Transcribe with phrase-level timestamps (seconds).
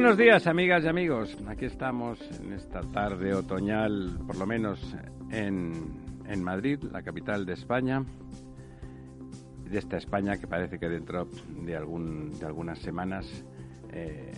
[0.00, 1.38] Buenos días, amigas y amigos.
[1.48, 4.94] Aquí estamos en esta tarde otoñal, por lo menos
[5.30, 5.72] en,
[6.28, 8.04] en Madrid, la capital de España.
[9.64, 11.30] De esta España que parece que dentro
[11.64, 13.42] de, algún, de algunas semanas
[13.90, 14.34] eh,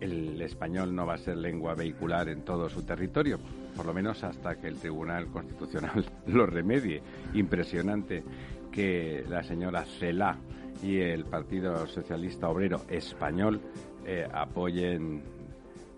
[0.00, 3.38] el español no va a ser lengua vehicular en todo su territorio,
[3.76, 7.02] por lo menos hasta que el Tribunal Constitucional lo remedie.
[7.34, 8.24] Impresionante
[8.72, 10.38] que la señora Celá
[10.82, 13.60] y el Partido Socialista Obrero Español
[14.06, 15.22] eh, apoyen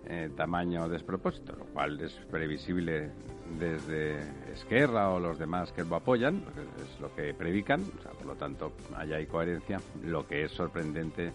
[0.05, 3.11] eh, tamaño despropósito, lo cual es previsible
[3.57, 4.19] desde
[4.51, 6.43] Esquerra o los demás que lo apoyan,
[6.83, 7.81] es lo que predican,
[8.17, 9.79] por lo tanto, allá hay coherencia.
[10.03, 11.31] Lo que es sorprendente,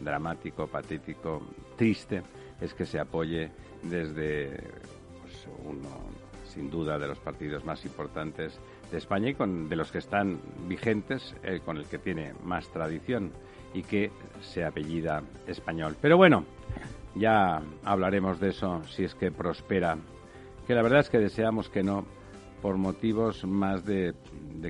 [0.00, 1.42] dramático, patético,
[1.76, 2.22] triste,
[2.60, 3.50] es que se apoye
[3.82, 4.58] desde
[5.20, 5.88] pues, uno,
[6.44, 8.58] sin duda, de los partidos más importantes
[8.90, 12.68] de España y con, de los que están vigentes, eh, con el que tiene más
[12.70, 13.32] tradición
[13.78, 15.96] y que se apellida español.
[16.00, 16.44] Pero bueno,
[17.14, 19.96] ya hablaremos de eso si es que prospera,
[20.66, 22.04] que la verdad es que deseamos que no,
[22.60, 24.14] por motivos más de,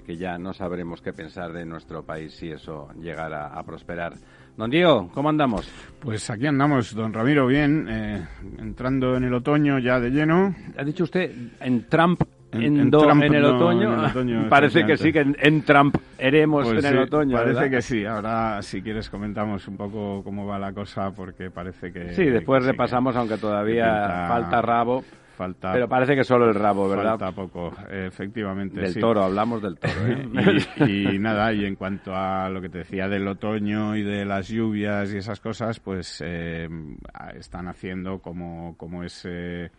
[0.04, 4.14] que ya no sabremos qué pensar de nuestro país si eso llegara a prosperar.
[4.58, 5.70] Don Diego, ¿cómo andamos?
[6.00, 8.26] Pues aquí andamos, don Ramiro, bien, eh,
[8.58, 10.54] entrando en el otoño ya de lleno.
[10.76, 15.96] Ha dicho usted en Trump en, en, el, otoño, parece que sí, que en, Trump
[16.16, 17.36] eremos pues en el otoño.
[17.36, 18.04] Parece que sí.
[18.06, 22.14] Ahora, si quieres, comentamos un poco cómo va la cosa, porque parece que.
[22.14, 25.04] Sí, después repasamos, aunque todavía falta rabo.
[25.36, 27.16] Falta, pero parece que solo el rabo, ¿verdad?
[27.16, 28.80] Falta poco, efectivamente.
[28.80, 30.06] Del toro, hablamos del toro.
[30.08, 30.58] ¿eh?
[31.14, 34.48] y, nada, y en cuanto a lo que te decía del otoño y de las
[34.48, 36.68] lluvias y esas cosas, pues eh,
[37.36, 39.70] están haciendo como, como ese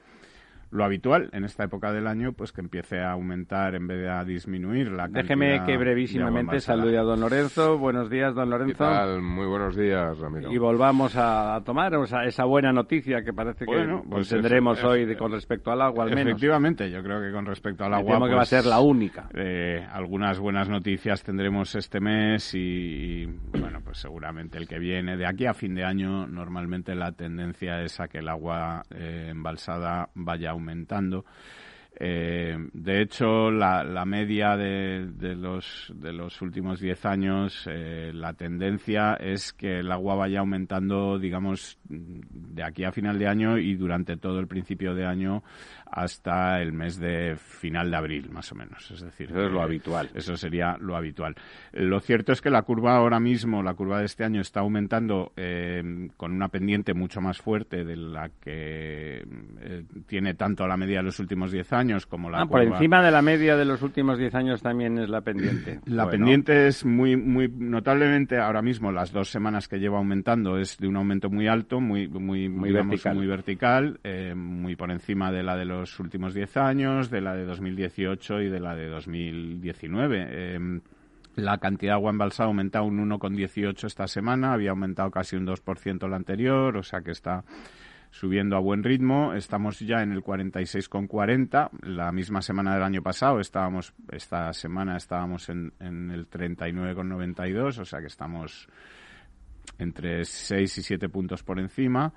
[0.72, 4.09] lo habitual en esta época del año, pues que empiece a aumentar en vez de
[4.09, 7.78] a disminuir la Déjeme que brevísimamente salude a don Lorenzo.
[7.78, 8.85] Buenos días, don Lorenzo.
[9.22, 10.52] Muy buenos días, Ramiro.
[10.52, 11.94] Y volvamos a tomar
[12.25, 16.34] esa buena noticia que parece que pues tendremos hoy con respecto al agua, al menos.
[16.34, 18.13] Efectivamente, yo creo que con respecto al agua...
[18.13, 19.29] Temo que va a pues, ser la única.
[19.34, 25.18] Eh, algunas buenas noticias tendremos este mes y, bueno, pues seguramente el que viene.
[25.18, 29.28] De aquí a fin de año, normalmente la tendencia es a que el agua eh,
[29.31, 31.25] embalsada vaya aumentando.
[32.02, 38.34] Eh, de hecho, la, media de, de, los, de los últimos 10 años, eh, la
[38.34, 43.75] tendencia es que el agua vaya aumentando, digamos, de aquí a final de año y
[43.75, 45.44] durante todo el principio de año
[45.92, 48.92] hasta el mes de final de abril, más o menos.
[48.92, 50.10] Es decir, eso es lo habitual.
[50.14, 51.36] Eso sería lo habitual.
[51.74, 55.34] Lo cierto es que la curva ahora mismo, la curva de este año, está aumentando
[55.36, 59.26] eh, con una pendiente mucho más fuerte de la que
[59.62, 62.64] eh, tiene tanto la media de los últimos 10 años como la ah, curva...
[62.64, 65.80] Por encima de la media de los últimos 10 años también es la pendiente.
[65.86, 70.78] la pendiente es muy, muy notablemente ahora mismo, las dos semanas que lleva aumentando, es
[70.78, 75.32] de un aumento muy alto, muy, muy, muy vertical, muy, vertical eh, muy por encima
[75.32, 78.75] de la de los los últimos 10 años, de la de 2018 y de la
[78.75, 80.56] de 2019.
[80.56, 80.81] Em,
[81.35, 85.45] la cantidad de agua embalsada ha aumentado un 1,18 esta semana, había aumentado casi un
[85.45, 87.44] 2% la anterior, o sea que está
[88.12, 89.34] subiendo a buen ritmo.
[89.34, 91.69] Estamos ya en el 46,40.
[91.84, 97.85] La misma semana del año pasado estábamos, esta semana estábamos en, en el 39,92, o
[97.85, 98.67] sea que estamos
[99.78, 102.13] entre 6 y 7 puntos por encima.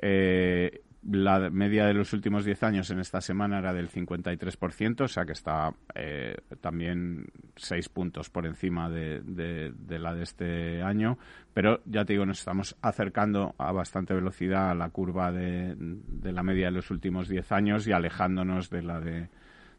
[0.00, 5.08] Eh, la media de los últimos 10 años en esta semana era del 53%, o
[5.08, 7.26] sea que está eh, también
[7.56, 9.22] 6 puntos por encima de,
[9.88, 11.18] la de este año.
[11.54, 16.32] Pero ya te digo, nos estamos acercando a bastante velocidad a la curva de, de
[16.32, 19.28] la media de los últimos 10 años y alejándonos de la de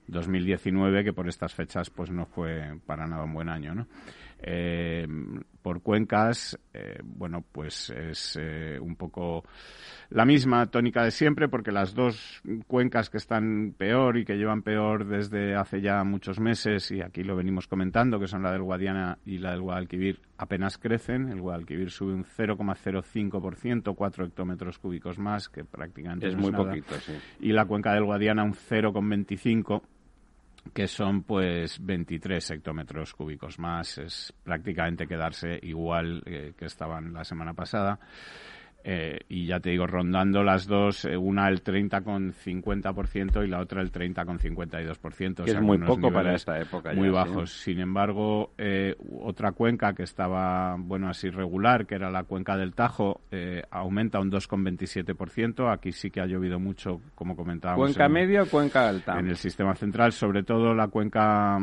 [0.07, 3.87] 2019, que por estas fechas pues no fue para nada un buen año, ¿no?
[4.41, 5.05] Eh,
[5.61, 9.43] por cuencas, eh, bueno, pues es eh, un poco
[10.09, 14.61] la misma tónica de siempre, porque las dos cuencas que están peor y que llevan
[14.61, 18.63] peor desde hace ya muchos meses, y aquí lo venimos comentando, que son la del
[18.63, 21.29] Guadiana y la del Guadalquivir, apenas crecen.
[21.29, 26.95] El Guadalquivir sube un 0,05%, 4 hectómetros cúbicos más, que prácticamente es, muy poquito,
[27.41, 29.81] Y la cuenca del Guadiana un 0,25
[30.73, 37.23] que son pues 23 hectómetros cúbicos más, es prácticamente quedarse igual eh, que estaban la
[37.23, 37.99] semana pasada.
[38.81, 43.81] Eh, y ya te digo, rondando las dos, eh, una el 30,50% y la otra
[43.81, 45.43] el 30,52%.
[45.43, 46.93] Que es muy poco para esta época.
[46.93, 47.51] Muy bajos.
[47.51, 52.73] Sin embargo, eh, otra cuenca que estaba, bueno, así regular, que era la cuenca del
[52.73, 53.21] Tajo,
[53.69, 55.71] aumenta un 2,27%.
[55.71, 57.83] Aquí sí que ha llovido mucho, como comentábamos.
[57.83, 59.19] ¿Cuenca media o cuenca alta?
[59.19, 61.57] En el sistema central, sobre todo la cuenca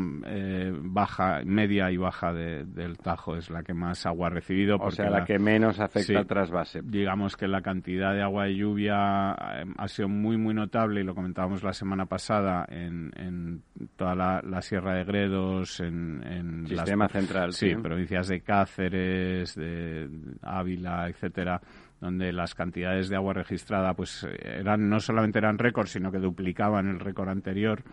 [0.82, 4.76] baja, media y baja del Tajo es la que más agua ha recibido.
[4.80, 8.56] O sea, la, que menos afecta al trasvase digamos que la cantidad de agua de
[8.56, 13.62] lluvia eh, ha sido muy, muy notable y lo comentábamos la semana pasada en,
[13.94, 17.52] toda la, Sierra de Gredos, en, en Sistema Central.
[17.52, 20.10] Sí, provincias de Cáceres, de
[20.42, 21.60] Ávila, etcétera
[22.00, 26.88] donde las cantidades de agua registrada pues eran no solamente eran récords sino que duplicaban
[26.88, 27.84] el récord anterior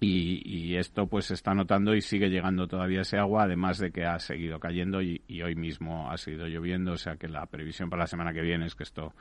[0.00, 4.04] y, esto pues se está notando y sigue llegando todavía ese agua, además de que
[4.04, 7.90] ha seguido cayendo y, y hoy mismo ha seguido lloviendo, o sea que la previsión
[7.90, 9.12] para la semana que viene es que esto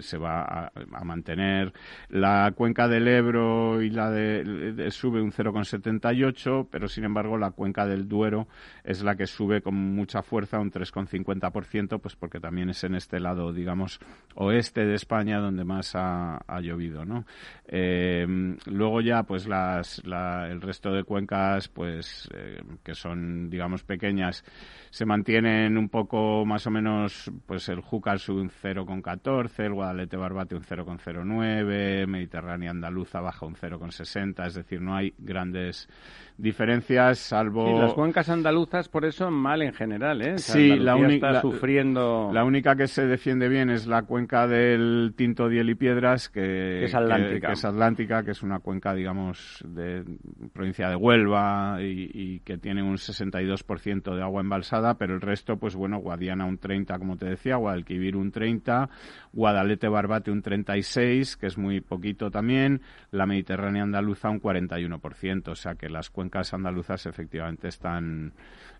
[0.00, 1.72] se, va a, mantener.
[2.08, 7.86] La cuenca del Ebro y la de, sube un 0,78, pero sin embargo la cuenca
[7.86, 8.48] del Duero
[8.82, 13.20] es la que sube con mucha fuerza, un 3,50%, pues porque también es en este
[13.20, 14.00] lado, digamos,
[14.34, 17.26] oeste de España donde más ha, llovido, ¿no?
[17.66, 18.26] Eh,
[18.66, 24.44] luego ya, pues las, el resto de cuencas, pues eh, que son, digamos, pequeñas,
[24.90, 30.16] se mantienen un poco más o menos, pues el Júcar sube un 0,14, el Guadalete
[30.16, 35.88] Barbate un 0,09, Mediterránea Andaluza baja un 0,60, es decir, no hay grandes
[36.36, 37.70] diferencias, salvo...
[37.70, 40.38] Y las cuencas andaluzas, por eso, mal en general, ¿eh?
[40.38, 41.40] sí, la única...
[41.40, 42.30] sufriendo...
[42.32, 46.84] La única que se defiende bien es la cuenca del Tinto, Diel y Piedras, que,
[46.84, 47.48] es atlántica.
[47.48, 50.04] Que, es atlántica, que es una cuenca, digamos, de
[50.52, 55.56] provincia de Huelva y, y que tiene un 62% de agua embalsada, pero el resto,
[55.56, 58.90] pues bueno, Guadiana un 30, como te decía, Guadalquivir un 30,
[59.32, 62.80] Guadalete Barbate un 36, que es muy poquito también,
[63.12, 68.32] la Mediterránea andaluza un 41%, o sea que las cuencas cuencas andaluzas efectivamente están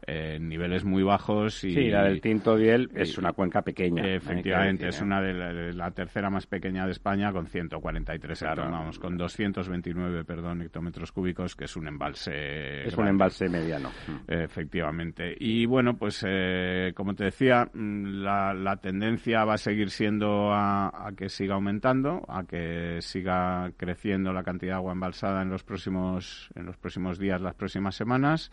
[0.07, 1.65] en niveles muy bajos.
[1.65, 4.07] Y, sí, la del Tinto Diel es una cuenca pequeña.
[4.07, 10.25] Efectivamente, es una de la, tercera más pequeña de España con 143 vamos, con 229,
[10.25, 12.87] perdón, hectómetros cúbicos, que es un embalse.
[12.87, 13.91] Es un embalse mediano.
[14.27, 15.35] Efectivamente.
[15.39, 21.13] Y bueno, pues eh, como te decía, mm, la, tendencia va a seguir siendo a,
[21.17, 26.51] que siga aumentando, a que siga creciendo la cantidad de agua embalsada en los próximos,
[26.55, 28.51] en los próximos días, las próximas semanas.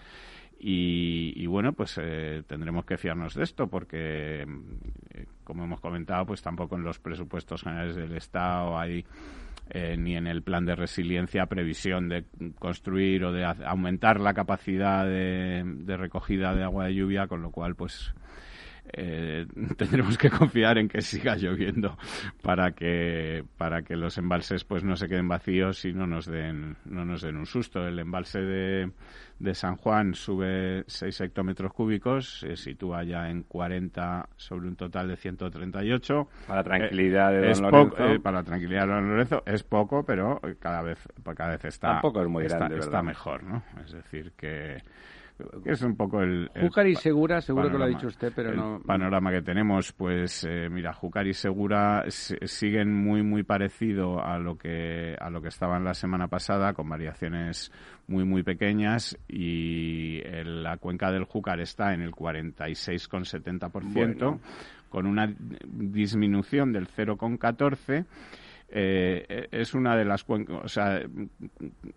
[0.64, 4.46] Y, bueno, pues eh, tendremos que fiarnos de esto porque,
[5.10, 9.04] eh, como hemos comentado, pues tampoco en los presupuestos generales del Estado hay
[9.72, 12.26] eh, ni en el plan de resiliencia previsión de
[12.60, 17.50] construir o de aumentar la capacidad de, de recogida de agua de lluvia, con lo
[17.50, 18.14] cual, pues
[18.94, 19.46] eh,
[19.78, 21.98] tendremos que confiar en que siga lloviendo
[22.42, 26.78] para que para que los embalses pues no se queden vacíos y no nos den
[26.86, 27.88] no nos den un susto.
[27.88, 28.92] El embalse de,
[29.40, 35.08] de San Juan sube 6 hectómetros cúbicos se sitúa ya en 40 sobre un total
[35.08, 37.98] de 138 para tranquilidad de don Lorenzo.
[38.08, 41.00] eh, para tranquilidad de don Lorenzo es poco pero cada vez
[41.36, 44.82] cada vez está tampoco es muy grande está mejor no es decir que
[45.66, 46.52] es un poco el...
[46.60, 48.82] Júcar y Segura, seguro que lo ha dicho usted, pero no...
[48.86, 54.58] panorama que tenemos, pues eh, mira, Júcar y Segura siguen muy, muy parecido a lo
[54.58, 57.72] que a lo que estaban la semana pasada, con variaciones
[58.08, 64.40] muy, muy pequeñas, y la cuenca del Júcar está en el 46,70%,
[64.90, 65.32] con una
[65.66, 68.06] disminución del 0,14%,
[68.74, 71.02] eh, es una de las cuencas, o sea,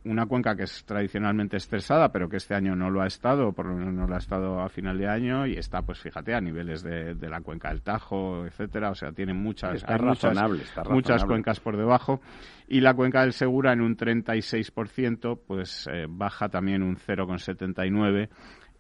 [0.05, 3.67] una cuenca que es tradicionalmente estresada, pero que este año no lo ha estado, por
[3.67, 6.41] lo menos no lo ha estado a final de año y está, pues fíjate, a
[6.41, 9.85] niveles de, la cuenca del Tajo, etcétera, o sea, tiene muchas,
[10.91, 12.21] muchas, cuencas por debajo.
[12.67, 18.29] Y la cuenca del Segura en un 36%, pues eh, baja también un 0,79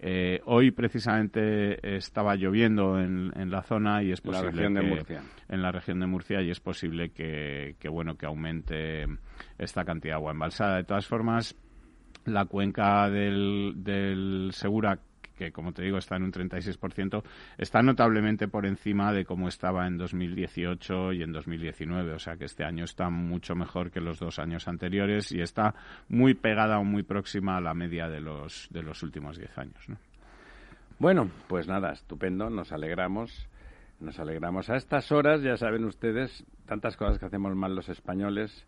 [0.06, 5.22] eh, hoy precisamente estaba lloviendo en, la zona y es posible la región de Murcia.
[5.48, 9.06] en la región de Murcia y es posible que, bueno que aumente
[9.56, 10.76] esta cantidad de agua embalsada.
[10.76, 11.56] De todas formas,
[12.26, 14.98] la cuenca del, del Segura
[15.36, 17.22] que como te digo está en un 36%,
[17.58, 22.12] está notablemente por encima de cómo estaba en 2018 y en 2019.
[22.12, 25.74] O sea que este año está mucho mejor que los dos años anteriores y está
[26.08, 29.86] muy pegada o muy próxima a la media de los, de los últimos 10 años.
[30.98, 33.48] Bueno, pues nada, estupendo, nos alegramos.
[34.00, 38.66] Nos alegramos a estas horas, ya saben ustedes, tantas cosas que hacemos mal los españoles,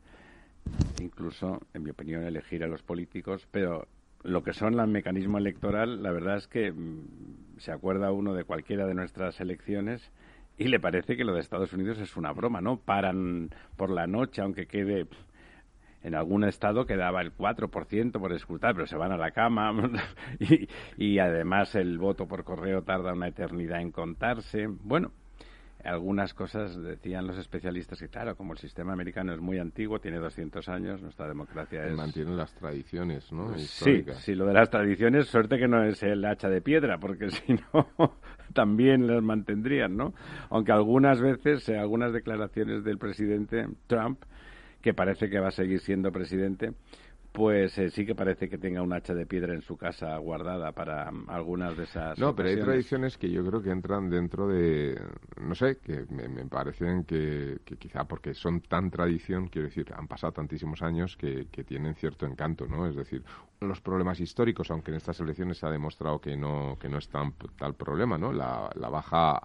[1.00, 3.86] incluso, en mi opinión, elegir a los políticos, pero
[4.22, 8.44] lo que son el mecanismo electoral, la verdad es que mm, se acuerda uno de
[8.44, 10.12] cualquiera de nuestras elecciones
[10.58, 12.78] y le parece que lo de Estados Unidos es una broma, ¿no?
[12.78, 15.06] Paran por la noche, aunque quede
[16.02, 19.72] en algún estado quedaba el 4% por escrutar, pero se van a la cama
[20.38, 24.66] y, y, además el voto por correo tarda una eternidad en contarse.
[24.68, 25.10] Bueno,
[25.86, 30.18] algunas cosas decían los especialistas que, claro, como el sistema americano es muy antiguo, tiene
[30.18, 31.96] 200 años, nuestra democracia es...
[31.96, 33.56] Mantiene las tradiciones, ¿no?
[33.58, 37.30] Sí, sí, lo de las tradiciones, suerte que no es el hacha de piedra, porque
[37.30, 38.16] si no,
[38.52, 40.12] también las mantendrían, ¿no?
[40.50, 44.22] Aunque algunas veces, eh, algunas declaraciones del presidente Trump,
[44.82, 46.72] que parece que va a seguir siendo presidente,
[47.36, 50.72] pues eh, sí que parece que tenga un hacha de piedra en su casa guardada
[50.72, 52.18] para mm, algunas de esas.
[52.18, 54.98] No, pero hay tradiciones que yo creo que entran dentro de.
[55.38, 60.32] No sé, que me, parecen que, quizá porque son tan tradición, quiero decir, han pasado
[60.32, 62.86] tantísimos años que, tienen cierto encanto, ¿no?
[62.86, 63.22] Es decir,
[63.60, 67.08] los problemas históricos, aunque en estas elecciones se ha demostrado que no, que no es
[67.08, 68.32] tan, tal problema, ¿no?
[68.32, 69.42] La, la baja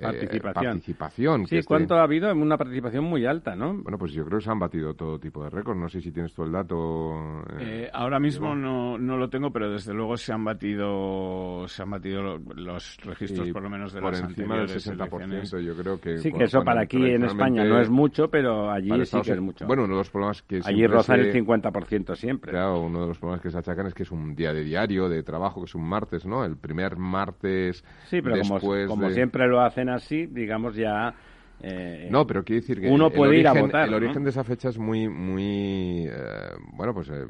[0.00, 0.64] participación.
[0.64, 2.32] participación sí, ¿cuánto ha habido?
[2.32, 3.74] Una participación muy alta, ¿no?
[3.74, 5.78] Bueno, pues yo creo que se han batido todo tipo de récords.
[5.78, 7.42] No sé si tienes tú el dato.
[7.58, 11.82] Eh, eh, ahora mismo no, no lo tengo, pero desde luego se han batido se
[11.82, 15.60] han batido los registros, por lo menos de por las encima del 60%.
[15.60, 16.18] Yo creo que.
[16.18, 19.40] Sí, que eso para aquí en España no es mucho, pero allí sí que es
[19.40, 19.66] mucho.
[19.66, 20.60] Bueno, uno de los problemas que.
[20.64, 22.52] Allí rozan el 50% siempre.
[22.52, 25.08] Claro, uno de los problemas que se achacan es que es un día de diario,
[25.08, 26.44] de trabajo, que es un martes, ¿no?
[26.44, 27.84] El primer martes.
[28.06, 31.14] Sí, pero como, como siempre lo hacen así, digamos ya...
[31.60, 33.88] Eh, no, pero quiero decir que uno puede ir a votar.
[33.88, 37.24] El origen de esa fecha es muy, muy, eh, bueno, pues eh,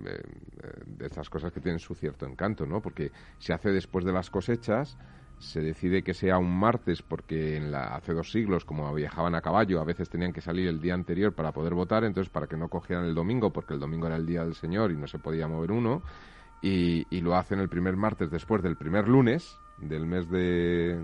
[0.87, 2.81] de estas cosas que tienen su cierto encanto, ¿no?
[2.81, 4.99] Porque se hace después de las cosechas,
[5.39, 9.41] se decide que sea un martes porque en la, hace dos siglos, como viajaban a
[9.41, 12.57] caballo, a veces tenían que salir el día anterior para poder votar, entonces para que
[12.57, 15.19] no cogieran el domingo, porque el domingo era el día del Señor y no se
[15.19, 16.03] podía mover uno,
[16.63, 20.97] y, y lo hacen el primer martes después del primer lunes, del mes de,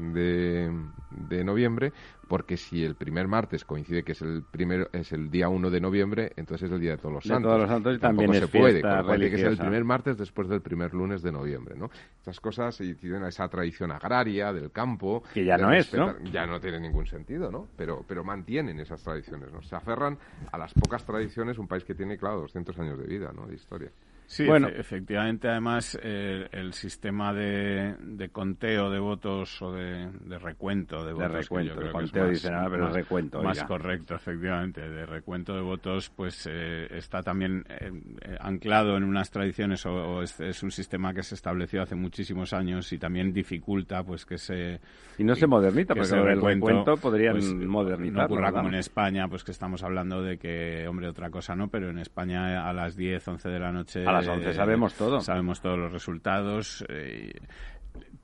[1.10, 1.92] de, noviembre,
[2.28, 5.80] porque si el primer martes coincide que es el primero es el día 1 de
[5.80, 7.50] noviembre, entonces es el día de todos los santos.
[7.50, 10.60] todos los santos y también se puede, tiene que ser el primer martes después del
[10.60, 11.90] primer lunes de noviembre, ¿no?
[12.18, 16.18] Estas cosas se a esa tradición agraria del campo que ya no es, ¿no?
[16.32, 17.68] Ya no tiene ningún sentido, ¿no?
[17.76, 19.62] Pero pero mantienen esas tradiciones, ¿no?
[19.62, 20.18] Se aferran
[20.52, 23.46] a las pocas tradiciones un país que tiene claro 200 años de vida, ¿no?
[23.46, 23.90] De historia.
[24.30, 30.08] Sí, bueno, efectivamente, además, el sistema de, de, conteo de votos o de,
[30.38, 31.32] recuento de, votos.
[31.32, 33.42] De recuento, de conteo dice nada, pero recuento.
[33.42, 37.90] Más correcto, efectivamente, de recuento de votos, pues eh, está también eh,
[38.38, 42.98] anclado en unas tradiciones o, es, un sistema que se estableció hace muchísimos años y
[42.98, 44.80] también dificulta, pues, que se.
[45.18, 48.16] Y no se moderniza, porque el recuento podrían pues, modernizar.
[48.16, 51.66] No ocurra como en España, pues que estamos hablando de que, hombre, otra cosa no,
[51.66, 55.20] pero en España a las 10, 11 de la noche las sabemos todo.
[55.20, 56.84] Sabemos todos los resultados.
[56.88, 57.32] Eh,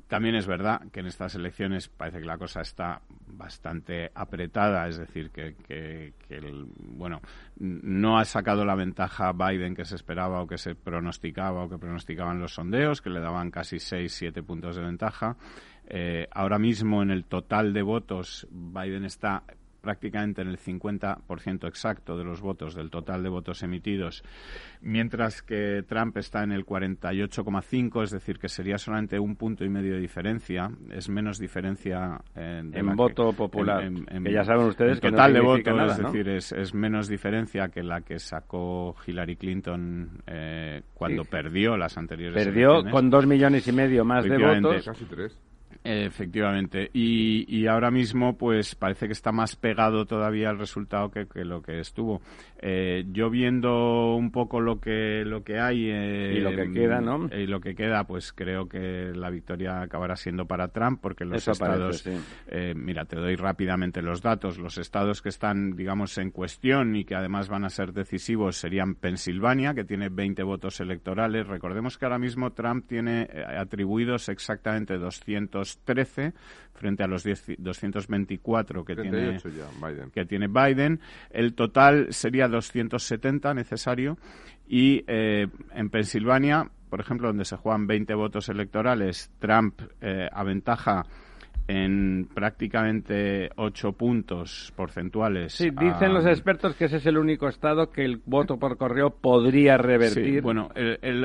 [0.09, 4.99] también es verdad que en estas elecciones parece que la cosa está bastante apretada, es
[4.99, 6.13] decir, que, que,
[6.79, 7.21] bueno,
[7.59, 11.79] no ha sacado la ventaja Biden que se esperaba o que se pronosticaba o que
[11.79, 15.37] pronosticaban los sondeos, que le daban casi 6, 7 puntos de ventaja.
[15.89, 19.43] Eh, ahora mismo en el total de votos Biden está
[19.87, 24.25] prácticamente en el 50% exacto de los votos del total de votos emitidos,
[24.81, 29.69] mientras que Trump está en el 48,5, es decir, que sería solamente un punto y
[29.69, 33.89] medio de diferencia, es menos diferencia en, voto popular,
[34.25, 38.01] que ya saben ustedes que total de votos, es decir, es, menos diferencia que la
[38.01, 44.05] que sacó Hillary Clinton eh, cuando perdió las anteriores Perdió con dos millones y medio
[44.05, 44.85] más de votos.
[44.85, 45.39] Casi tres.
[45.87, 46.91] Efectivamente.
[46.93, 51.79] Y, ahora mismo, pues parece que está más pegado todavía el resultado que, lo que
[51.79, 52.21] estuvo.
[52.59, 57.01] Eh, yo viendo un poco lo que lo que hay eh, y lo que queda,
[57.01, 57.29] ¿no?
[57.33, 61.47] Y lo que queda, pues creo que la victoria acabará siendo para Trump, porque los
[61.47, 62.05] estados,
[62.49, 64.59] eh, mira, te doy rápidamente los datos.
[64.59, 68.95] Los estados que están, digamos, en cuestión y que además van a ser decisivos serían
[68.97, 71.47] Pensilvania, que tiene 20 votos electorales.
[71.47, 76.33] Recordemos que ahora mismo Trump tiene atribuidos exactamente 200 13
[76.75, 79.39] frente a los 224 que tiene,
[79.81, 80.11] Biden.
[80.11, 81.01] que tiene Biden.
[81.31, 84.19] El total sería 270 necesario
[84.69, 91.05] y eh, en Pensilvania, por ejemplo, donde se juegan 20 votos electorales, Trump eh, aventaja
[91.69, 95.55] en prácticamente ocho puntos porcentuales.
[95.55, 99.11] Sí, dicen los expertos que ese es el único estado que el voto por correo
[99.11, 100.43] podría revertir.
[100.43, 100.71] bueno,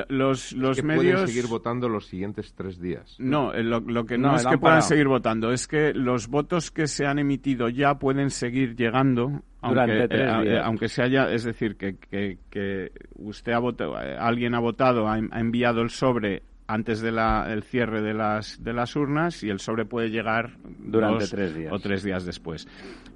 [0.08, 1.02] los, los medios...
[1.02, 3.16] Pueden seguir votando los siguientes tres días.
[3.18, 7.06] No, lo, que no, es que puedan seguir votando, es que los votos que se
[7.06, 12.38] han emitido ya pueden seguir llegando aunque, eh, aunque se haya, es decir, que, que,
[12.50, 18.14] que usted ha votado, alguien ha votado, ha enviado el sobre antes del cierre de
[18.14, 21.70] las, de las urnas y el sobre puede llegar durante tres días.
[21.70, 22.66] o tres días después.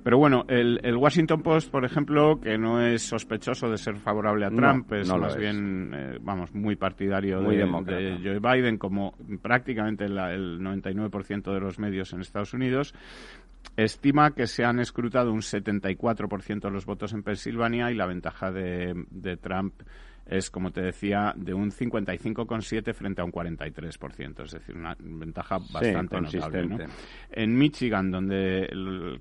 [0.02, 4.44] Pero bueno, el, el, Washington Post, por ejemplo, que no es sospechoso de ser favorable
[4.44, 10.04] a Trump, es más bien, eh, vamos, muy partidario de, de, Joe Biden, como prácticamente
[10.04, 12.94] el 99% de los medios en Estados Unidos.
[13.76, 18.52] Estima que se han escrutado un 74% de los votos en Pensilvania y la ventaja
[18.52, 19.75] de, de Trump
[20.26, 25.59] es, como te decía, de un 55,7 frente a un 43%, es decir, una ventaja
[25.73, 26.87] bastante notable.
[27.30, 28.68] En Michigan, donde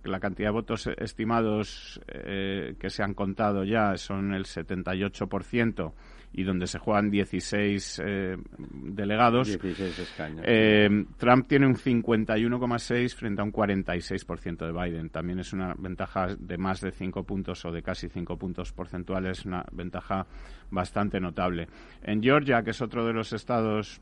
[0.04, 5.94] la cantidad de votos estimados eh, que se han contado ya son el 78%,
[6.38, 10.42] y donde se juegan 16 eh, delegados, 16 escaños.
[10.46, 15.10] Eh, Trump tiene un 51,6 frente a un 46% de Biden.
[15.10, 19.46] También es una ventaja de más de 5 puntos o de casi 5 puntos porcentuales,
[19.46, 20.28] una ventaja
[20.72, 21.70] bastante notable.
[22.04, 24.02] En Georgia, que es otro de los estados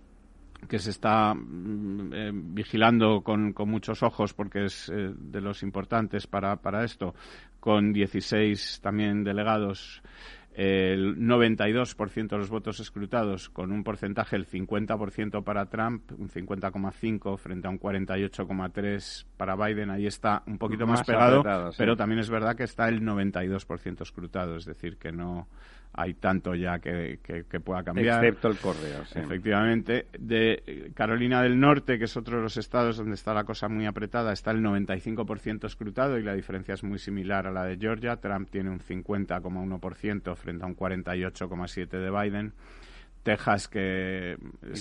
[0.68, 6.26] que se está mm, eh, vigilando con, con, muchos ojos porque es de los importantes
[6.26, 7.14] para, para esto,
[7.60, 10.02] con 16 también delegados
[10.56, 17.38] el 92% de los votos escrutados, con un porcentaje del 50% para Trump, un 50,5
[17.38, 19.90] frente a un 48,3 para Biden.
[19.90, 21.44] Ahí está un poquito más, pegado,
[21.78, 25.48] pero también es verdad que está el 92% escrutado, es decir, que no
[25.94, 28.24] hay tanto ya que, que, pueda cambiar.
[28.24, 29.20] Excepto el correo, sí.
[29.20, 30.08] Efectivamente.
[30.18, 33.86] De Carolina del Norte, que es otro de los estados donde está la cosa muy
[33.86, 38.18] apretada, está el 95% escrutado y la diferencia es muy similar a la de Georgia.
[38.18, 42.54] Trump tiene un 50,1% frente a un 48,7% de Biden.
[43.24, 44.36] Texas que...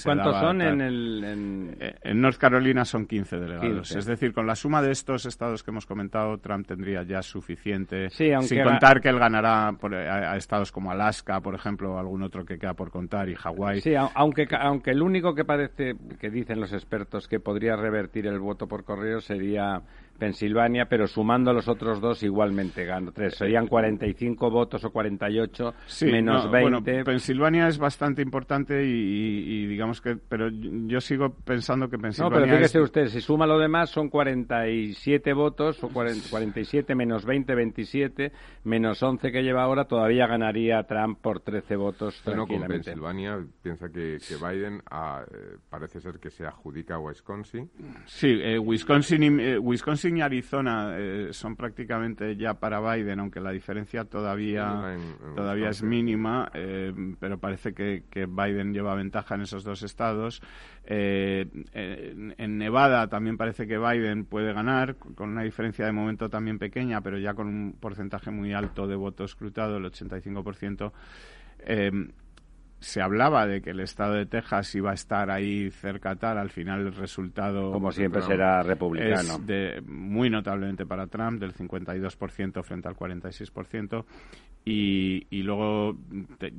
[0.05, 1.77] ¿Cuántos son en el...?
[1.81, 2.21] Eh, en...
[2.21, 3.95] North Carolina son 15 delegados.
[3.95, 8.11] Es decir, con la suma de estos estados que hemos comentado, Trump tendría ya suficiente,
[8.11, 12.45] sin contar que él ganará por, a, estados como Alaska, por ejemplo, o algún otro
[12.45, 13.81] que queda por contar, y Hawái.
[13.81, 18.41] Sí, aunque, aunque el único que parece, que dicen los expertos, que podría revertir el
[18.41, 19.83] voto por correo sería
[20.19, 23.35] Pensilvania, pero sumando los otros dos igualmente gano tres.
[23.35, 26.61] Serían 45 votos o 48 menos 20.
[26.61, 32.39] Bueno, Pensilvania es bastante importante y, digamos que, pero yo sigo pensando que Pensilvania.
[32.39, 37.55] No, pero fíjese usted, si suma lo demás son 47 votos o 47 menos 20,
[37.55, 38.33] 27
[38.65, 42.23] menos 11 que lleva ahora, todavía ganaría Trump por 13 votos.
[42.25, 47.71] Bueno, con Pensilvania piensa que, Biden ah, eh, parece ser que se adjudica a Wisconsin.
[48.07, 53.51] Sí, eh, Wisconsin, eh, Wisconsin y Arizona eh, son prácticamente ya para Biden, aunque la
[53.51, 54.97] diferencia todavía,
[55.35, 60.43] todavía es mínima, eh, pero parece que, Biden lleva ventaja en esos dos estados.
[60.85, 66.59] Eh, en, Nevada también parece que Biden puede ganar, con una diferencia de momento también
[66.59, 70.93] pequeña, pero ya con un porcentaje muy alto de voto escrutado, el 85%
[72.83, 76.51] se hablaba de que el estado de Texas iba a estar ahí cerca tal, al
[76.51, 79.35] final el resultado como siempre será republicano.
[79.35, 84.05] es de, muy notablemente para Trump del 52% frente al 46%
[84.65, 85.97] y, y luego,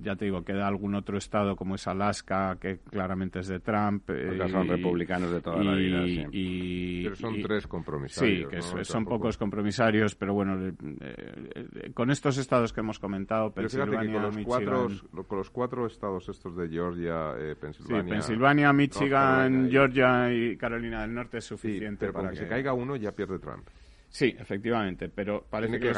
[0.02, 4.04] ya te digo, queda algún otro estado como es Alaska, que claramente es de Trump.
[4.06, 6.28] Porque son republicanos de toda la vida.
[6.32, 8.50] Y, pero son tres compromisarios.
[8.50, 13.52] Sí, que son pocos compromisarios, pero bueno, eh, eh, con estos estados que hemos comentado,
[13.52, 14.88] Pensilvania, con los, cuatro,
[15.28, 18.04] con los cuatro estados estos de Georgia, eh, Pensilvania...
[18.04, 22.74] Sí, Pensilvania, Michigan, Georgia y Carolina del Norte es suficiente pero para que se caiga
[22.74, 23.68] uno ya pierde Trump.
[24.14, 25.92] Sí, efectivamente, pero parece que,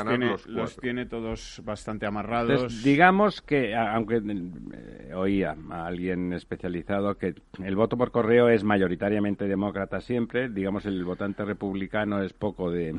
[0.48, 2.82] los, tiene, todos bastante amarrados.
[2.82, 9.50] digamos que, aunque eh, oía a alguien especializado que el voto por correo es mayoritariamente
[9.50, 12.96] demócrata siempre, digamos el votante republicano es poco de,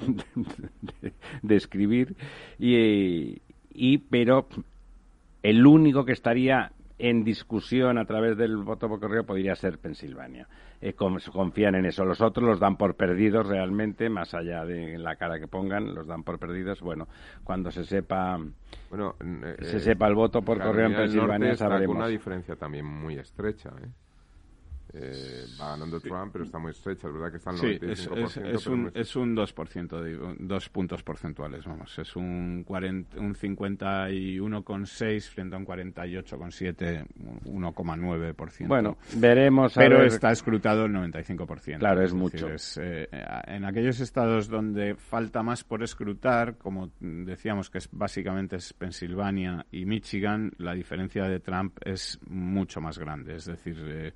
[1.42, 2.14] de, escribir,
[2.58, 3.40] y,
[3.72, 4.46] y, pero
[5.42, 10.48] el único que estaría en discusión a través del voto por correo podría ser Pensilvania.
[10.80, 12.04] Eh, confían en eso.
[12.04, 16.06] Los otros los dan por perdidos realmente, más allá de la cara que pongan, los
[16.06, 16.80] dan por perdidos.
[16.80, 17.08] Bueno,
[17.44, 18.38] cuando se sepa
[18.90, 21.96] bueno, eh, se sepa el voto por correo en Pensilvania, sabremos.
[21.96, 23.70] una diferencia también muy estrecha.
[23.82, 23.88] ¿eh?
[24.92, 27.08] Eh, va ganando Trump, pero está muy estrecha.
[27.08, 27.90] Es verdad que está en el 95%.
[27.90, 31.98] Es, es, un, es un 2%, digo, dos puntos porcentuales, vamos.
[31.98, 37.06] Es un, 40, un 51,6 frente a un 48,7,
[37.44, 38.68] 1,9%.
[38.68, 39.74] Bueno, veremos.
[39.74, 41.78] pero está escrutado el 95%.
[41.78, 42.48] Claro, es, mucho.
[42.76, 43.08] Eh,
[43.46, 49.66] en aquellos estados donde falta más por escrutar, como decíamos que es básicamente es Pensilvania
[49.70, 53.36] y Michigan, la diferencia de Trump es mucho más grande.
[53.36, 54.12] Es decir, eh,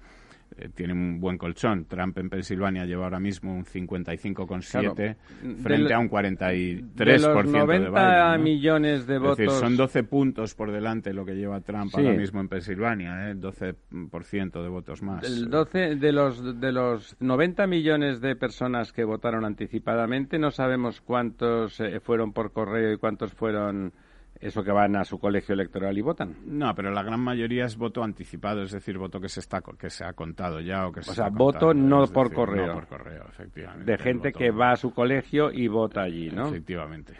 [0.57, 1.87] eh, tiene un buen colchón.
[1.87, 5.17] Trump en Pensilvania lleva ahora mismo un 55,7
[5.63, 9.55] frente a un 43% de, los 90 millones de votos.
[9.55, 13.35] son 12 puntos por delante lo que lleva Trump ahora mismo en Pensilvania, ¿eh?
[13.35, 15.25] 12% de votos más.
[15.25, 21.01] El 12 de los de los 90 millones de personas que votaron anticipadamente, no sabemos
[21.01, 23.93] cuántos eh, fueron por correo y cuántos fueron
[24.41, 26.35] eso que van a su colegio electoral y votan.
[26.47, 29.91] No, pero la gran mayoría es voto anticipado, es decir, voto que se está que
[29.91, 32.69] se ha contado ya o que se O sea, voto no por correo.
[32.69, 33.91] No por correo, efectivamente.
[33.91, 36.49] De gente que va a su colegio y vota allí, ¿no?
[36.49, 37.15] Efectivamente.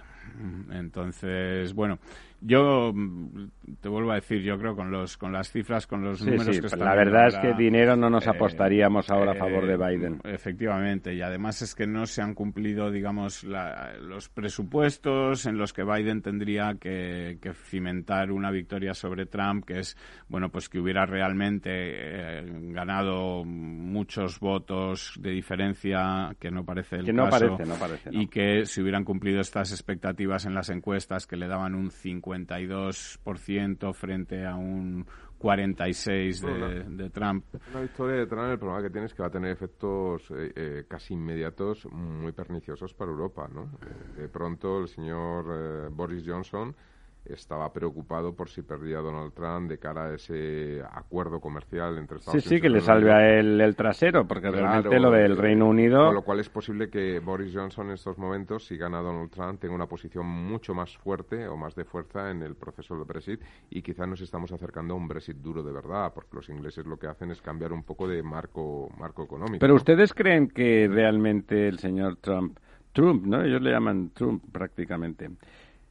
[0.71, 1.99] Entonces, bueno,
[2.41, 3.49] yo mm,
[3.81, 6.67] te vuelvo a decir, yo creo con los con las cifras, con los números que
[6.67, 9.77] están La verdad es que dinero no nos eh, apostaríamos ahora a favor de eh,
[9.77, 10.21] Biden.
[10.25, 15.85] Efectivamente, y además es que no se han cumplido, digamos, los presupuestos en los que
[15.85, 19.97] Biden tendría que, cimentar una victoria sobre Trump, que es,
[20.29, 27.05] bueno, pues que hubiera realmente eh, ganado muchos votos de diferencia, que no parece el
[27.07, 31.27] que no Parece, no parece, Y que se hubieran cumplido estas expectativas en las encuestas
[31.27, 35.07] que le daban un 50 52% frente a un
[35.41, 37.47] 46 de, de, Trump.
[37.71, 40.53] Una victoria de Trump, el problema que tiene es que va a tener efectos eh,
[40.55, 43.49] eh, casi inmediatos muy perniciosos para Europa.
[43.51, 43.71] ¿no?
[43.83, 46.77] Eh, de pronto el señor Boris Johnson
[47.25, 52.35] estaba preocupado por si perdía Donald Trump de cara a ese acuerdo comercial entre Estados
[52.35, 52.49] Unidos.
[52.49, 56.07] Sí, sí, que le salve a él el trasero, porque realmente lo del Reino Unido.
[56.07, 59.61] Con lo cual es posible que Boris Johnson en estos momentos, si gana Donald Trump,
[59.61, 63.41] tenga una posición mucho más fuerte o más de fuerza en el proceso del Brexit
[63.71, 66.99] y quizás nos estamos acercando a un Brexit duro de verdad, porque los ingleses lo
[66.99, 69.59] que hacen es cambiar un poco de marco, marco económico.
[69.61, 72.59] Pero ustedes creen que realmente el señor Trump,
[72.93, 73.43] Trump, ¿no?
[73.43, 75.31] Ellos le llaman Trump prácticamente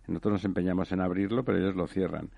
[0.09, 2.29] nosotros nos empeñamos en abrirlo, pero ellos lo cierran.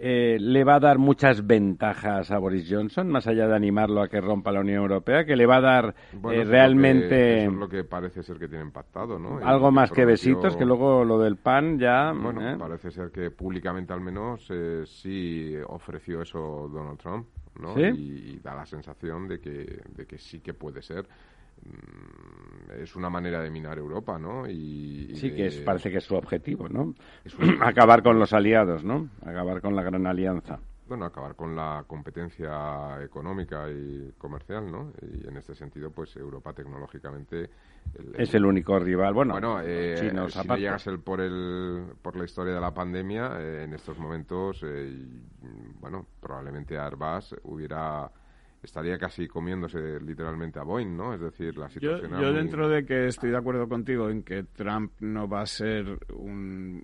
[0.00, 4.08] Eh, ¿Le va a dar muchas ventajas a Boris Johnson, más allá de animarlo a
[4.08, 5.24] que rompa la Unión Europea?
[5.24, 5.94] ¿Que le va a dar
[6.30, 7.42] eh, realmente...
[7.42, 9.40] eso es lo que parece ser que tienen pactado, ¿no?
[9.42, 12.12] Algo más que besitos, que luego lo del pan ya...
[12.12, 12.56] Bueno, ¿eh?
[12.56, 14.48] parece ser que públicamente al menos
[14.84, 17.26] sí ofreció eso Donald Trump,
[17.60, 17.76] ¿no?
[17.76, 21.08] Y, y, da la sensación de que, de que sí que puede ser.
[21.68, 24.48] Mm, es una manera de minar Europa, ¿no?
[24.48, 26.94] Y, sí, que parece que es su objetivo, ¿no?
[27.60, 29.08] acabar con los aliados, ¿no?
[29.22, 30.58] Acabar con la gran alianza.
[30.88, 34.92] Bueno, acabar con la competencia económica y comercial, ¿no?
[35.02, 37.50] Y en este sentido, pues Europa tecnológicamente...
[38.16, 40.26] es el único rival, bueno, bueno eh, si no
[40.56, 44.96] llegas el, por, el, por la historia de la pandemia, eh, en estos momentos, eh,
[45.78, 48.10] bueno, probablemente Airbus hubiera
[48.62, 51.14] estaría casi comiéndose literalmente a Boeing, ¿no?
[51.14, 52.10] Es decir, la situación...
[52.10, 55.46] Yo, yo dentro de que estoy de acuerdo contigo en que Trump no va a
[55.46, 56.82] ser un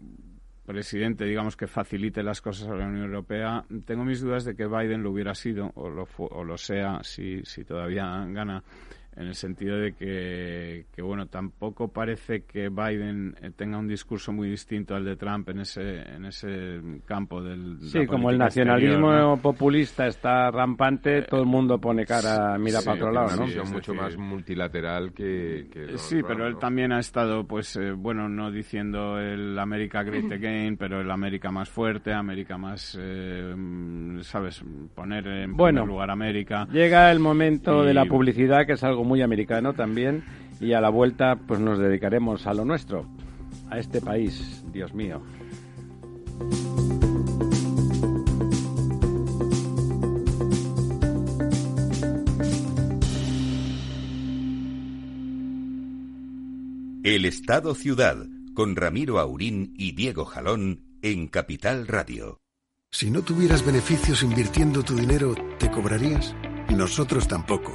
[0.65, 4.67] presidente, digamos, que facilite las cosas a la Unión Europea, tengo mis dudas de que
[4.67, 8.63] Biden lo hubiera sido o lo, o lo sea si, si todavía gana
[9.17, 14.33] en el sentido de que, que, bueno, tampoco parece que Biden eh, tenga un discurso
[14.33, 17.79] muy distinto al de Trump en ese, en ese campo del.
[17.81, 23.13] Sí, como el nacionalismo populista está rampante, todo el mundo pone cara, mira para otro
[23.13, 23.45] lado, ¿no?
[23.45, 25.67] Es mucho más multilateral que.
[25.97, 30.77] sí, pero él también ha estado, pues, eh, bueno, no diciendo el América Great Again,
[30.77, 33.55] pero el América más fuerte, América más, eh,
[34.23, 34.65] ¿sabes?
[34.95, 36.67] Poner en primer lugar América.
[36.73, 40.25] Llega el momento de la publicidad, que es algo muy americano también,
[40.61, 43.07] y a la vuelta pues nos dedicaremos a lo nuestro,
[43.71, 45.23] a este país, Dios mío.
[57.05, 58.17] El Estado Ciudad,
[58.55, 62.41] con Ramiro Aurín y Diego Jalón en Capital Radio.
[62.91, 66.35] Si no tuvieras beneficios invirtiendo tu dinero, ¿te cobrarías?
[66.71, 67.75] Nosotros tampoco.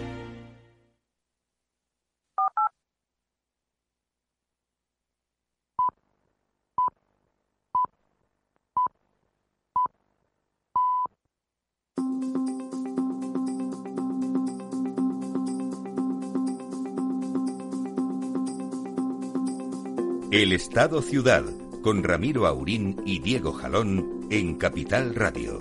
[20.31, 21.43] El Estado Ciudad,
[21.83, 25.59] con Ramiro Aurín y Diego Jalón en Capital Radio.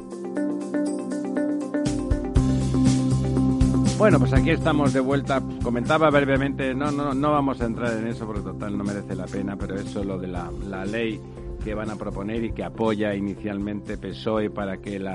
[3.98, 5.42] Bueno, pues aquí estamos de vuelta.
[5.64, 9.26] Comentaba brevemente, no, no, no vamos a entrar en eso porque total no merece la
[9.26, 11.20] pena, pero eso lo de la, la ley
[11.64, 15.08] que van a proponer y que apoya inicialmente PSOE para que el,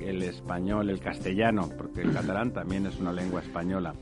[0.00, 3.94] el, español, el castellano, porque el catalán también es una lengua española,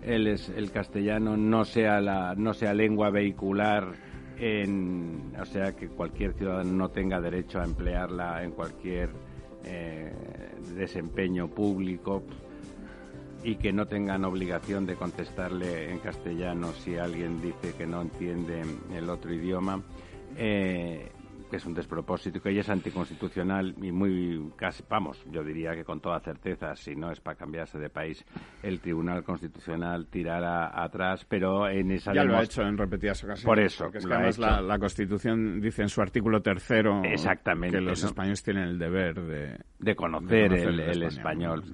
[0.00, 4.07] el, el castellano no sea, la, no sea lengua vehicular
[4.38, 9.10] en, o sea, que cualquier ciudadano no tenga derecho a emplearla en cualquier
[9.64, 10.12] eh,
[10.74, 12.22] desempeño público
[13.42, 18.62] y que no tengan obligación de contestarle en castellano si alguien dice que no entiende
[18.94, 19.82] el otro idioma.
[20.36, 21.10] Eh,
[21.56, 26.20] es un despropósito, que es anticonstitucional y muy casi, vamos, yo diría que con toda
[26.20, 28.24] certeza, si no es para cambiarse de país,
[28.62, 32.12] el Tribunal Constitucional tirará atrás, pero en esa...
[32.12, 33.44] Ya lo ha hecho en repetidas ocasiones.
[33.44, 33.90] Por eso.
[33.90, 38.78] que además la, Constitución dice en su artículo tercero Exactamente, que los españoles tienen el
[38.78, 39.58] deber de...
[39.78, 41.64] De conocer, el, español.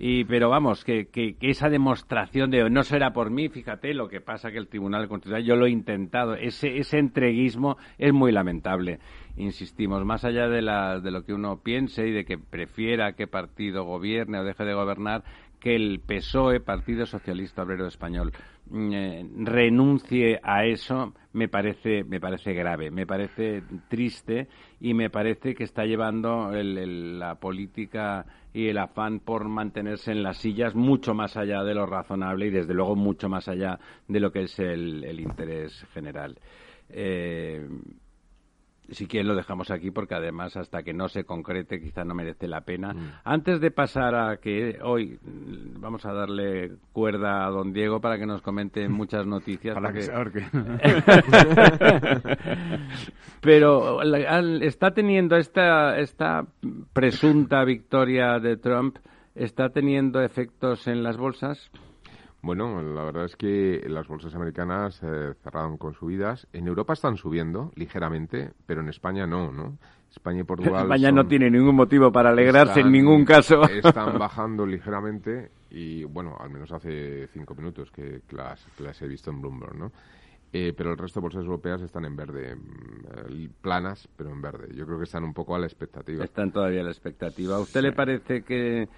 [0.00, 4.20] Y, pero vamos, que, que, esa demostración de no será por mí, fíjate lo que
[4.20, 9.00] pasa que el Tribunal Constitucional, yo lo he intentado, ese, ese entreguismo es muy lamentable.
[9.36, 13.26] Insistimos, más allá de, la, de lo que uno piense y de que prefiera qué
[13.26, 15.24] partido gobierne o deje de gobernar,
[15.58, 18.32] que el PSOE, Partido Socialista Obrero Español,
[18.70, 24.48] mm, eh, renuncie a eso me parece me parece grave, me parece triste
[24.80, 30.38] y me parece que está llevando la política y el afán por mantenerse en las
[30.38, 34.32] sillas mucho más allá de lo razonable y desde luego mucho más allá de lo
[34.32, 36.38] que es el, interés general.
[36.88, 37.68] Eh,
[38.90, 42.48] si quieren lo dejamos aquí porque además hasta que no se concrete quizá no merece
[42.48, 42.94] la pena.
[42.94, 43.12] Mm.
[43.24, 48.26] Antes de pasar a que hoy vamos a darle cuerda a don Diego para que
[48.26, 49.74] nos comente muchas noticias.
[49.74, 50.08] para que
[53.40, 54.02] Pero
[54.62, 56.46] está teniendo esta, esta
[56.92, 58.96] presunta victoria de Trump,
[59.34, 61.70] está teniendo efectos en las bolsas.
[62.40, 66.46] Bueno, la verdad es que las bolsas americanas eh, cerraron con subidas.
[66.52, 69.78] En Europa están subiendo ligeramente, pero en España no, ¿no?
[70.08, 70.84] España y Portugal.
[70.84, 73.62] España no tiene ningún motivo para alegrarse en ningún caso.
[73.68, 79.40] Están bajando ligeramente y, bueno, al menos hace cinco minutos que, las, he visto en
[79.40, 79.92] Bloomberg, ¿no?
[80.50, 84.68] Eh, pero el resto de bolsas europeas están en verde, mm, planas, pero en verde.
[84.74, 86.24] Yo creo que están un poco a la expectativa.
[86.24, 87.56] Están todavía a la expectativa.
[87.56, 88.88] ¿A usted le parece que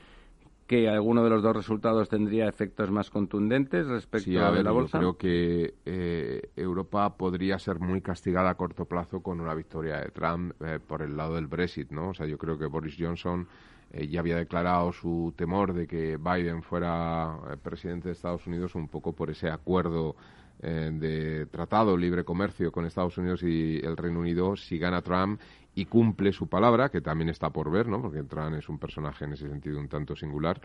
[0.71, 5.01] que alguno de los dos resultados tendría efectos más contundentes respecto a, la bolsa?
[5.01, 9.97] Yo creo que eh, Europa podría ser muy castigada a corto plazo con una victoria
[9.97, 12.11] de Trump eh, por el lado del Brexit, ¿no?
[12.11, 13.49] O sea, yo creo que Boris Johnson
[13.93, 18.87] eh, ya había declarado su temor de que Biden fuera presidente de Estados Unidos un
[18.87, 20.15] poco por ese acuerdo
[20.61, 25.41] de tratado libre comercio con Estados Unidos y el Reino Unido si gana Trump
[25.75, 28.03] y cumple su palabra, que también está por ver, ¿no?
[28.03, 30.61] Porque Trump es un personaje en ese sentido un tanto singular,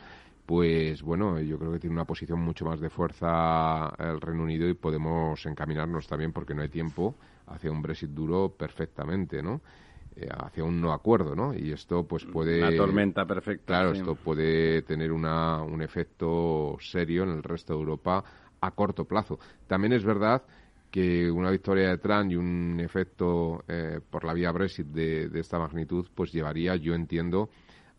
[0.46, 4.68] pues bueno, yo creo que tiene una posición mucho más de fuerza el Reino Unido
[4.68, 7.16] y podemos encaminarnos también, porque no hay tiempo,
[7.48, 9.62] hacia un Brexit duro perfectamente, ¿no?
[10.16, 11.54] Eh, hacia un no acuerdo, ¿no?
[11.54, 12.62] Y esto pues puede...
[12.62, 13.66] Una tormenta perfecta.
[13.66, 18.24] Claro, esto puede tener una, un efecto serio en el resto de Europa
[18.62, 19.40] a corto plazo.
[19.68, 20.44] También es verdad
[20.92, 25.60] que una victoria de Trump y un efecto eh, por la vía Brexit de, esta
[25.60, 27.50] magnitud, pues llevaría, yo entiendo,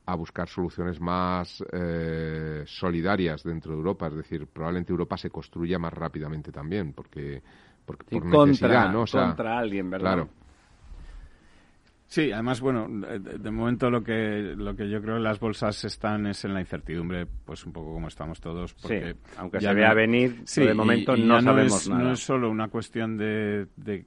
[0.07, 4.07] a buscar soluciones más eh, solidarias dentro de Europa.
[4.07, 7.43] Es decir, probablemente Europa se construya más rápidamente también, porque,
[7.85, 9.05] porque por necesidad, ¿no?
[9.05, 10.15] contra alguien, ¿verdad?
[10.15, 10.46] Claro.
[12.09, 16.29] Sí, además, bueno, de, momento lo que lo que yo creo que las bolsas están
[16.29, 20.45] es en la incertidumbre, pues un poco como estamos todos, porque aunque se vea venir,
[20.45, 22.05] de momento no sabemos nada.
[22.05, 24.07] No es solo una cuestión de, de,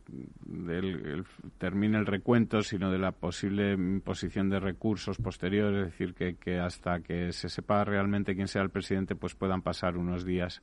[0.69, 1.25] el,
[1.57, 6.57] termine el recuento, sino de la posible imposición de recursos posteriores, es decir, que, que
[6.57, 10.61] hasta que se sepa realmente quién sea el presidente, pues puedan pasar unos días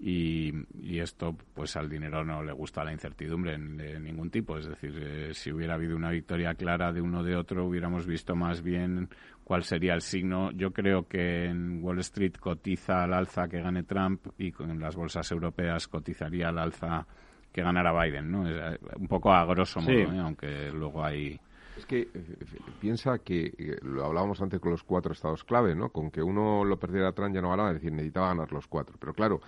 [0.00, 4.96] y, esto pues al dinero no le gusta la incertidumbre de ningún tipo es decir
[5.00, 9.08] eh, si hubiera habido una victoria clara de uno de otro hubiéramos visto más bien
[9.44, 13.84] cuál sería el signo yo creo que en Wall Street cotiza al alza que gane
[13.84, 17.06] Trump y con las bolsas europeas cotizaría al alza
[17.52, 20.18] que ganara Biden no eh, un poco a grosso modo ¿eh?
[20.18, 21.38] aunque luego hay
[21.76, 22.08] es que
[22.80, 25.90] piensa que lo hablábamos antes con los cuatro estados clave, ¿no?
[25.90, 28.96] Con que uno lo perdiera Trump ya no ganaba, es decir, necesitaba ganar los cuatro.
[28.98, 29.40] Pero claro,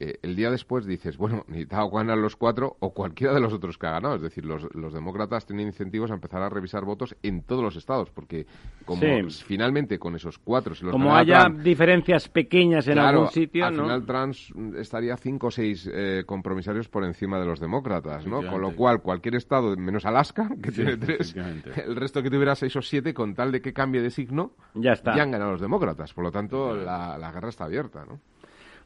[0.00, 3.78] eh, el día después dices, bueno, necesitaba ganar los cuatro o cualquiera de los otros
[3.78, 4.16] que ha ganado.
[4.16, 7.76] Es decir, los, los demócratas tienen incentivos a empezar a revisar votos en todos los
[7.76, 8.46] estados, porque
[8.84, 9.02] como
[9.46, 10.74] finalmente con esos cuatro...
[10.74, 14.34] Si los como haya diferencias pequeñas en algún sitio, al final Trump
[14.76, 18.44] estaría cinco o seis eh, compromisarios por encima de los demócratas, ¿no?
[18.44, 22.74] Con lo cual, cualquier estado, menos Alaska, que tiene tres, el resto que tuviera seis
[22.74, 25.14] o siete, con tal de que cambie de signo, ya, está.
[25.16, 26.12] ya han ganado los demócratas.
[26.12, 28.18] Por lo tanto, la, la guerra está abierta, ¿no?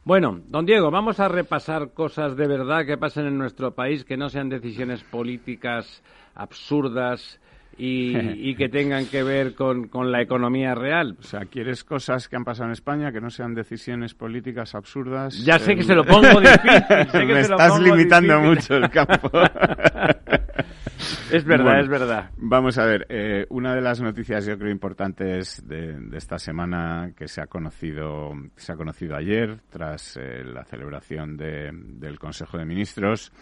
[0.09, 4.17] Bueno, don Diego, vamos a repasar cosas de verdad que pasen en nuestro país, que
[4.17, 6.03] no sean decisiones políticas
[6.35, 7.39] absurdas
[7.79, 11.17] y, que tengan que ver con, la economía real.
[11.21, 15.39] O sea, ¿quieres cosas que han pasado en España que no sean decisiones políticas absurdas?
[15.45, 17.27] Ya sé que se lo pongo difícil.
[17.27, 19.31] Me estás limitando mucho el campo.
[21.31, 22.31] Es verdad, es verdad.
[22.39, 27.29] Vamos a ver, eh, una de las noticias yo creo importantes de, esta semana que
[27.29, 33.33] se ha conocido, se ha conocido ayer tras eh, la celebración del Consejo de Ministros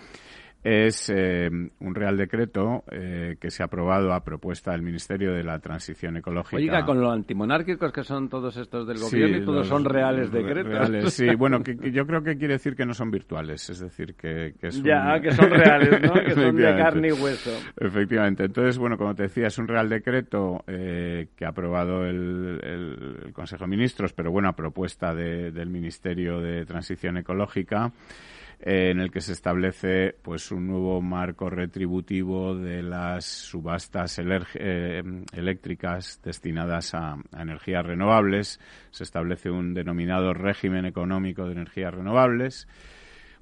[0.67, 5.45] es eh, un Real Decreto eh, que se ha aprobado a propuesta del Ministerio de
[5.45, 6.57] la Transición Ecológica.
[6.57, 11.13] Oiga, con lo antimonárquicos que son todos estos del gobierno y todos son reales decretos.
[11.15, 14.55] sí, bueno, que, yo creo que quiere decir que no son virtuales, es decir, que,
[14.61, 14.83] que son...
[14.83, 16.15] Ya, que son reales, ¿no?
[16.25, 17.53] que son de carne y hueso.
[17.77, 18.47] Efectivamente.
[18.47, 23.33] Entonces, bueno, como te decía, es un Real Decreto eh, que ha aprobado el, el,
[23.33, 27.93] Consejo de Ministros, pero bueno, a propuesta del Ministerio de Transición Ecológica.
[28.59, 35.03] Eh, en el que se establece pues un nuevo marco retributivo de las subastas eh,
[35.33, 38.59] eléctricas destinadas a, energías renovables.
[38.91, 42.67] Se establece un denominado régimen económico de energías renovables.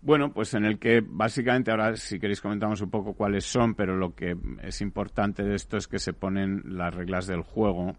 [0.02, 3.96] Bueno, pues en el que básicamente ahora si queréis comentamos un poco cuáles son, pero
[3.96, 7.96] lo que es importante de esto es que se ponen las reglas del juego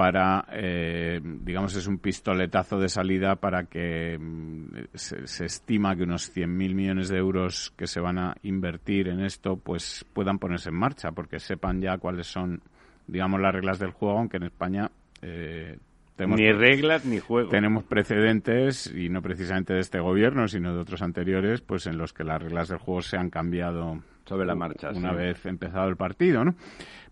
[0.00, 6.34] para, eh, digamos, es un pistoletazo de salida para que mm, se, estima que unos
[6.34, 10.76] 100.000 millones de euros que se van a invertir en esto, pues puedan ponerse en
[10.76, 12.62] marcha, porque sepan ya cuáles son,
[13.08, 15.76] digamos, las reglas del juego, aunque en España eh,
[16.16, 17.50] tenemos, ni reglas ni juego.
[17.50, 22.14] Tenemos precedentes, y no precisamente de este gobierno, sino de otros anteriores, pues en los
[22.14, 24.92] que las reglas del juego se han cambiado sobre la marcha.
[24.94, 26.54] Una vez empezado el partido, ¿no?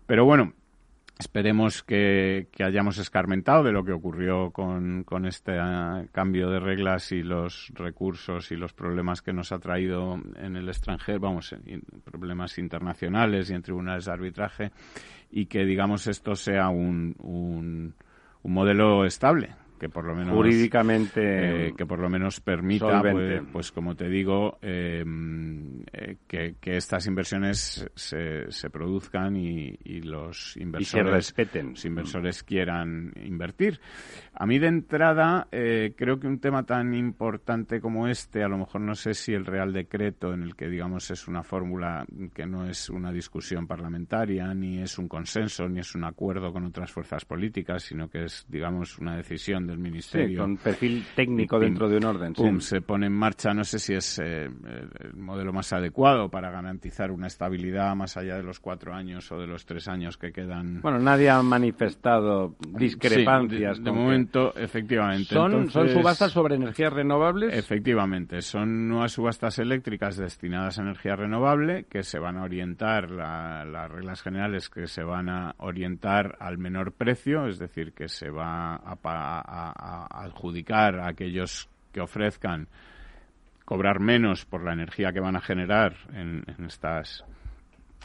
[0.07, 0.53] Pero bueno,
[1.19, 7.11] Esperemos que, hayamos escarmentado de lo que ocurrió con, con este ah, cambio de reglas
[7.11, 11.53] y los recursos y los problemas que nos ha traído en el extranjero, vamos,
[12.05, 14.71] problemas internacionales y en tribunales de arbitraje,
[15.29, 17.95] y que, digamos, esto sea un, un,
[18.41, 23.41] un modelo estable que por lo menos jurídicamente eh, que por lo menos permita pues,
[23.51, 30.01] pues, como te digo em, eh, que, que, estas inversiones se, se produzcan y, y
[30.01, 31.71] los inversores respeten.
[31.71, 33.79] los inversores quieran invertir
[34.39, 38.57] a mí de entrada eh, creo que un tema tan importante como este a lo
[38.57, 42.45] mejor no sé si el real decreto en el que digamos es una fórmula que
[42.45, 46.91] no es una discusión parlamentaria ni es un consenso ni es un acuerdo con otras
[46.91, 50.41] fuerzas políticas sino que es digamos una decisión del Ministerio.
[50.41, 52.61] con perfil técnico dentro de un orden.
[52.61, 57.11] Se pone en marcha, no sé si es eh, el modelo más adecuado para garantizar
[57.11, 60.81] una estabilidad más allá de los cuatro años o de los tres años que quedan.
[60.81, 63.83] Bueno, nadie ha manifestado discrepancias.
[63.83, 65.33] de, momento, efectivamente.
[65.33, 67.57] ¿Son, ¿Son subastas sobre energías renovables?
[67.57, 73.91] Efectivamente, son nuevas subastas eléctricas destinadas a energía renovable que se van a orientar, las
[73.91, 78.75] reglas generales que se van a orientar al menor precio, es decir, que se va
[78.75, 82.67] a, a a, adjudicar a aquellos que ofrezcan
[83.65, 87.23] cobrar menos por la energía que van a generar en, estas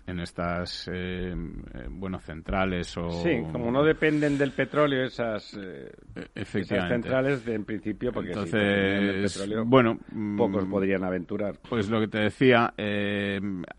[0.07, 5.93] en estas eh, eh, bueno centrales o sí como no dependen del petróleo esas, eh,
[6.35, 9.99] esas centrales de, en principio porque entonces si petróleo, bueno
[10.37, 11.59] pocos mm, podrían aventurar.
[11.69, 12.75] pues lo que te decía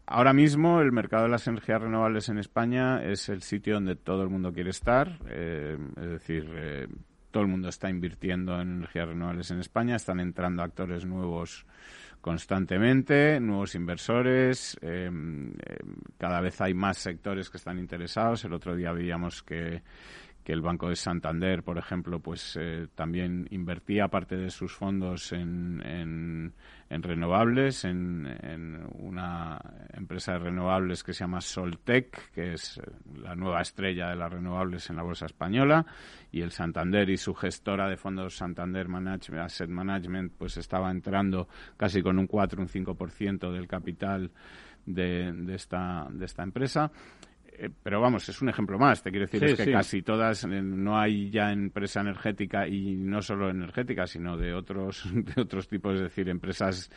[0.07, 4.23] ahora mismo el mercado de las energías renovables en España es el sitio donde todo
[4.23, 6.89] el mundo quiere estar es decir
[7.35, 11.65] todo el mundo está invirtiendo en energías renovables en España, están entrando actores nuevos
[12.25, 15.53] constantemente, nuevos inversores, em, em,
[16.17, 18.43] cada vez hay más sectores que están interesados.
[18.45, 19.83] El otro día veíamos que,
[20.45, 22.57] que el Banco de Santander, por ejemplo, pues
[22.93, 25.81] también invertía parte de sus fondos en,
[26.87, 29.59] en, renovables, en, una
[29.91, 32.79] empresa de renovables que se llama Soltec, que es
[33.15, 35.83] la nueva estrella de las renovables en la bolsa española,
[36.31, 41.47] y el Santander y su gestora de fondos Santander Management, Asset Management, pues estaba entrando
[41.75, 44.29] casi con un 4, un 5% del capital
[44.85, 46.91] de, de, esta, de esta empresa.
[47.57, 49.01] Eh, pero vamos, es un ejemplo más.
[49.01, 53.21] Te quiero decir es que casi todas, eh, no hay ya empresa energética y no
[53.21, 56.89] solo energética, sino de otros, de otros tipos, es decir, empresas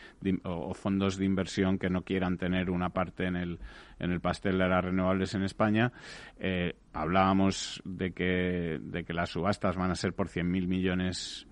[0.44, 3.58] o, fondos de inversión que no quieran tener una parte en el,
[3.98, 5.92] en el pastel de las renovables en España.
[6.38, 11.46] Eh, hablábamos de que, de que las subastas van a ser por 100.000 millones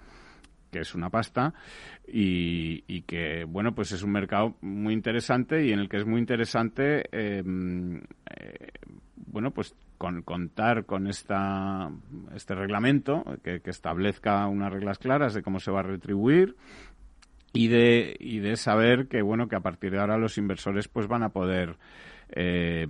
[0.77, 1.55] que es una pasta
[2.07, 6.21] y, que bueno pues es un mercado muy interesante y en el que es muy
[6.21, 8.73] interesante em, eh,
[9.15, 11.91] bueno pues con, contar con esta
[12.35, 16.57] este reglamento que, que establezca unas reglas claras de cómo se va a retribuir
[17.55, 21.07] y de y de saber que bueno que a partir de ahora los inversores pues
[21.07, 21.79] van a poder
[22.29, 22.87] eh,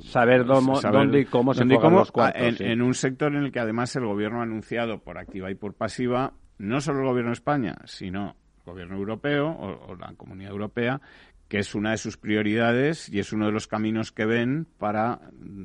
[0.00, 4.06] saber, dónde y cómo se cómo, los en, un sector en el que además el
[4.06, 8.36] gobierno ha anunciado por activa y por pasiva, no solo el gobierno de España, sino
[8.58, 11.00] el gobierno europeo o, la comunidad europea,
[11.48, 15.20] que es una de sus prioridades y es uno de los caminos que ven para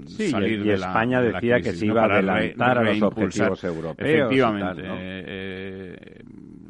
[0.05, 4.09] salir de la España decía que se iba a adelantar a los objetivos europeos.
[4.09, 4.83] Efectivamente.
[4.85, 6.23] Eh,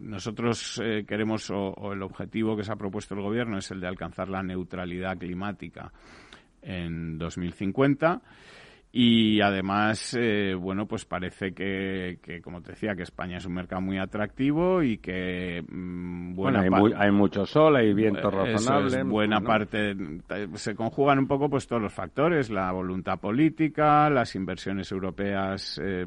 [0.08, 3.88] nosotros eh, queremos, o, el objetivo que se ha propuesto el Gobierno es el de
[3.88, 5.92] alcanzar la neutralidad climática
[6.62, 8.22] en 2050
[8.92, 13.82] y además, eh, bueno, pues parece que, como te decía, que España es un mercado
[13.82, 15.64] muy atractivo y que
[16.38, 19.04] mm, bueno, hay, mucho sol, hay viento razonable.
[19.04, 19.96] buena parte
[20.54, 26.06] se conjugan un poco pues todos los factores, la voluntad política, las inversiones europeas eh,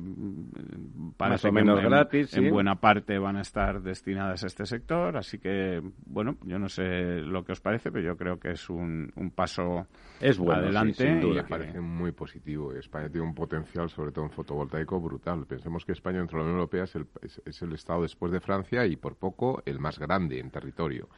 [1.19, 5.39] más o menos gratis, en buena parte van a estar destinadas a este sector, así
[5.39, 9.11] que bueno, yo no sé lo que os parece, pero yo creo que es un,
[9.17, 9.87] un paso
[10.21, 12.73] es bueno, adelante y me parece muy positivo.
[12.73, 15.47] España tiene un potencial, sobre todo en fotovoltaico, brutal.
[15.47, 17.07] Pensemos que España dentro de la Unión Europea es el,
[17.47, 21.09] es el estado después de Francia y por poco el más grande en territorio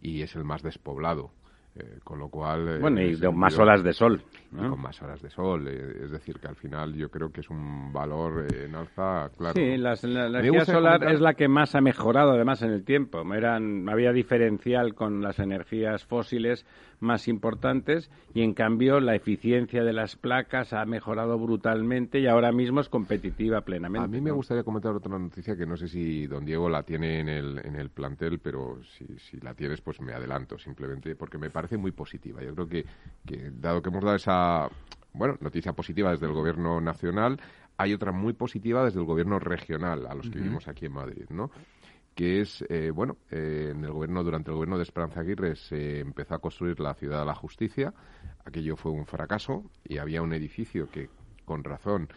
[0.00, 1.30] y es el más despoblado.
[1.76, 2.68] Eh, con lo cual...
[2.68, 4.20] Eh, bueno, y con más horas de sol.
[4.50, 5.68] con más horas de sol.
[5.68, 9.54] Eh, es decir, que al final yo creo que es un valor en alza, claro.
[9.54, 13.22] Sí, la, energía solar es la que más ha mejorado además en el tiempo.
[13.32, 16.66] Eran, había diferencial con las energías fósiles
[17.00, 22.52] más importantes y en cambio la eficiencia de las placas ha mejorado brutalmente y ahora
[22.52, 24.04] mismo es competitiva plenamente.
[24.04, 27.20] A mí me gustaría comentar otra noticia que no sé si don Diego la tiene
[27.20, 31.38] en el, en el plantel, pero si, si la tienes pues me adelanto simplemente porque
[31.38, 32.42] me parece muy positiva.
[32.42, 32.84] Yo creo que,
[33.26, 34.68] que dado que hemos dado esa
[35.12, 37.40] bueno, noticia positiva desde el gobierno nacional,
[37.76, 41.26] hay otra muy positiva desde el gobierno regional, a los que vivimos aquí en Madrid,
[41.30, 41.50] ¿no?
[42.18, 46.00] Que es, eh, bueno, eh, en el gobierno, durante el gobierno de Esperanza Aguirre se
[46.00, 47.94] empezó a construir la Ciudad de la Justicia.
[48.44, 51.10] Aquello fue un fracaso y había un edificio que,
[51.44, 52.08] con razón,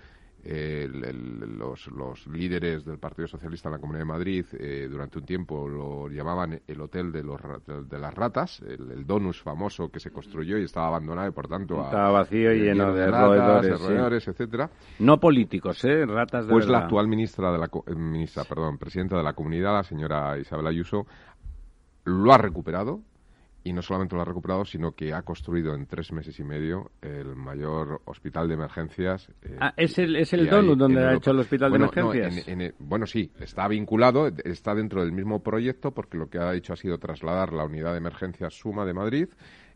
[0.44, 5.68] los, los, líderes del Partido Socialista en la Comunidad de Madrid eh, durante un tiempo
[5.68, 7.40] lo llamaban el Hotel de, los,
[7.88, 11.84] de las Ratas, el, donus famoso que se construyó y estaba abandonado y por tanto...
[11.84, 14.70] Estaba vacío y lleno de, roedores, etcétera.
[15.00, 16.06] No políticos, ¿eh?
[16.06, 19.74] Ratas de Pues la actual ministra, de la, eh, ministra perdón, presidenta de la comunidad,
[19.74, 21.06] la señora Isabel Ayuso,
[22.06, 23.02] lo ha recuperado
[23.64, 26.92] y no solamente lo ha recuperado, sino que ha construido en tres meses y medio
[27.02, 29.30] el mayor hospital de emergencias.
[29.44, 32.46] Eh, ah, ¿es el, es el donut donde ha hecho el hospital de emergencias?
[32.80, 36.78] bueno, sí, está vinculado, está dentro del mismo proyecto porque lo que ha hecho ha
[36.78, 39.28] sido trasladar la unidad de emergencias Suma de Madrid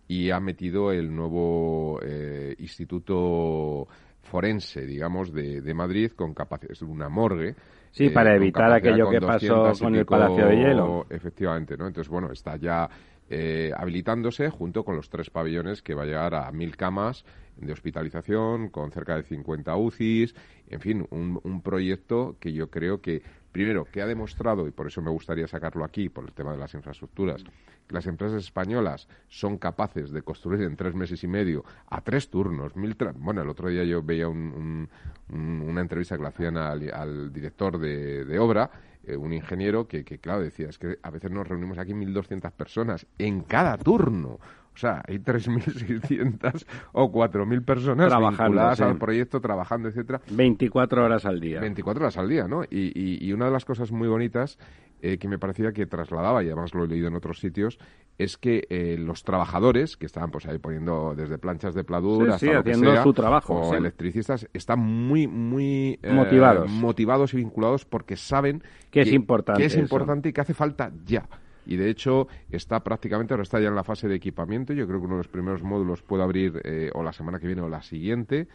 [0.08, 3.88] y ha metido el nuevo eh, instituto
[4.24, 7.56] forense, digamos, de, de Madrid con capacidad, es una morgue.
[7.92, 11.06] Sí, para eh, evitar aquello que pasó con el Palacio de Hielo.
[11.10, 11.88] Efectivamente, ¿no?
[11.88, 12.90] Entonces, bueno, está ya
[13.30, 17.26] eh, habilitándose junto con los tres pabellones que va a llegar a mil camas
[17.58, 20.36] de hospitalización, con cerca de 50 UCIs,
[20.68, 23.22] en fin, un, un, proyecto que yo creo que,
[23.52, 26.58] primero, que ha demostrado, y por eso me gustaría sacarlo aquí, por el tema de
[26.58, 27.44] las infraestructuras,
[27.88, 32.30] que las empresas españolas son capaces de construir en tres meses y medio a tres
[32.30, 34.90] turnos, mil bueno, el otro día yo veía un,
[35.30, 38.70] una entrevista que le hacían al, director de obra,
[39.08, 42.52] eh, un ingeniero que, que, claro, decía, es que a veces nos reunimos aquí 1.200
[42.52, 44.40] personas en cada turno.
[44.76, 50.20] O sea, hay 3.600 o 4.000 personas vinculadas al proyecto, trabajando, etcétera.
[50.30, 51.62] 24 horas al día.
[51.62, 52.64] 24 horas al día, ¿no?
[52.66, 52.92] Y,
[53.26, 54.60] y, una de las cosas muy bonitas
[55.06, 57.78] eh, que me parecía que trasladaba, y además lo he leído en otros sitios,
[58.18, 62.50] es que eh, los trabajadores, que estaban pues ahí poniendo desde planchas de pladur sí,
[62.50, 66.72] haciendo su trabajo, o electricistas, están muy, muy eh, motivados.
[66.72, 70.92] motivados y vinculados porque saben que, es importante, que es importante y que hace falta
[71.06, 71.30] ya
[71.66, 75.00] y de hecho está prácticamente, ahora está ya en la fase de equipamiento, yo creo
[75.00, 77.70] que uno de los primeros módulos puede abrir eh, o la semana que viene o
[77.70, 78.48] la siguiente.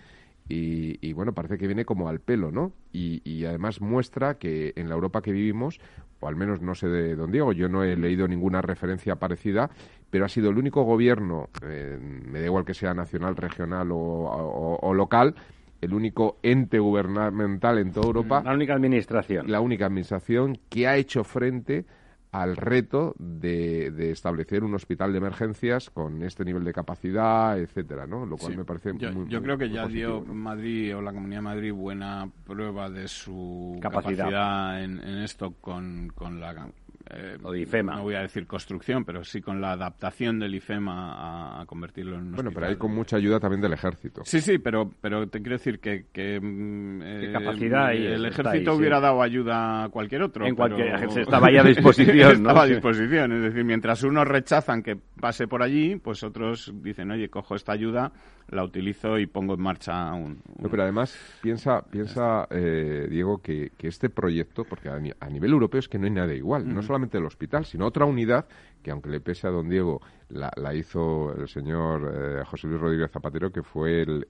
[0.53, 2.73] Y, bueno, parece que viene como al pelo, ¿no?
[2.93, 5.81] Y, además muestra que en la Europa que vivimos,
[6.19, 9.71] o al menos no sé de dónde Diego, yo no he leído ninguna referencia parecida,
[10.11, 14.93] pero ha sido el único gobierno, eh, me da igual que sea nacional, regional o
[14.93, 15.37] local,
[15.81, 18.43] el único ente gubernamental en toda Europa.
[18.45, 19.51] La única administración.
[19.51, 21.87] La única administración que ha hecho frente
[22.33, 28.07] al reto de, de, establecer un hospital de emergencias con este nivel de capacidad, etcétera,
[28.07, 28.25] ¿no?
[28.25, 31.39] Lo cual me parece yo, muy, Yo creo que ya dio Madrid o la Comunidad
[31.39, 36.69] de Madrid buena prueba de su capacidad, en, en, esto con, con la
[37.13, 37.97] eh, o de IFEMA.
[37.97, 42.29] No voy a decir construcción, pero sí con la adaptación del IFEMA a, convertirlo en
[42.29, 44.23] un Bueno, pero hay con mucha ayuda también del ejército.
[44.25, 46.07] Sí, sí, pero, pero te quiero decir que...
[46.13, 50.47] que mm, eh, capacidad El ejército hubiera dado ayuda a cualquier otro.
[50.47, 50.95] En cualquier...
[51.19, 53.33] Estaba ya a disposición, Estaba a disposición.
[53.33, 57.73] Es decir, mientras unos rechazan que pase por allí, pues otros dicen, oye, cojo esta
[57.73, 58.13] ayuda
[58.51, 60.43] la utilizo y pongo en marcha un...
[60.71, 65.89] pero además, piensa, piensa eh, Diego, que, que, este proyecto, porque a, nivel europeo es
[65.89, 68.47] que no hay nada igual, no solamente el hospital, sino otra unidad
[68.83, 72.81] que, aunque le pese a don Diego, la, la hizo el señor eh, José Luis
[72.81, 74.27] Rodríguez Zapatero, que fue el,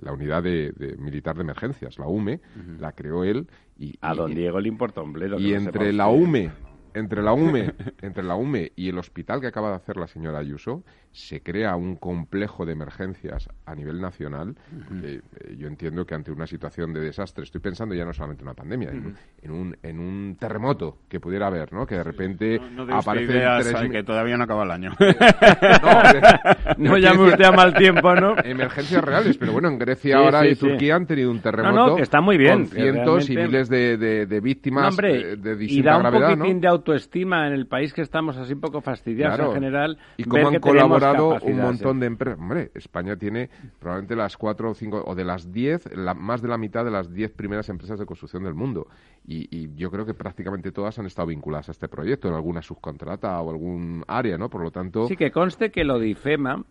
[0.00, 2.40] la unidad de, militar de emergencias, la UME,
[2.78, 3.46] la creó él.
[3.78, 5.38] Y, a don Diego le importa un bledo.
[5.38, 6.50] Y entre la UME
[6.96, 10.38] entre la UME, entre la UME y el hospital que acaba de hacer la señora
[10.38, 10.82] Ayuso,
[11.16, 14.54] se crea un complejo de emergencias a nivel nacional.
[15.02, 15.22] Eh,
[15.56, 18.54] yo entiendo que ante una situación de desastre, estoy pensando ya no solamente en una
[18.54, 21.86] pandemia, en, un, en un terremoto que pudiera haber, ¿no?
[21.86, 22.60] Que de repente
[22.90, 23.90] aparece tres...
[23.90, 24.90] que todavía no acaba el año.
[26.76, 28.34] no, no llame usted a mal tiempo, ¿no?
[28.44, 31.96] Emergencias reales, pero bueno, en Grecia ahora y Turquía han tenido un terremoto.
[31.96, 32.66] que está muy bien.
[32.66, 36.68] Con cientos y miles de, de, víctimas de, de distinta gravedad, ¿no?
[36.68, 39.98] autoestima en el país que estamos así un poco fastidiados en general.
[40.18, 42.38] Y cómo han colaborado un montón de empresas.
[42.38, 43.48] Hombre, España tiene
[43.78, 47.12] probablemente las cuatro o cinco, o de las diez, más de la mitad de las
[47.12, 48.88] diez primeras empresas de construcción del mundo.
[49.26, 53.40] Y, yo creo que prácticamente todas han estado vinculadas a este proyecto, en alguna subcontrata
[53.40, 54.48] o algún área, ¿no?
[54.48, 55.08] Por lo tanto...
[55.08, 56.64] Sí, que conste que lo de IFEMA...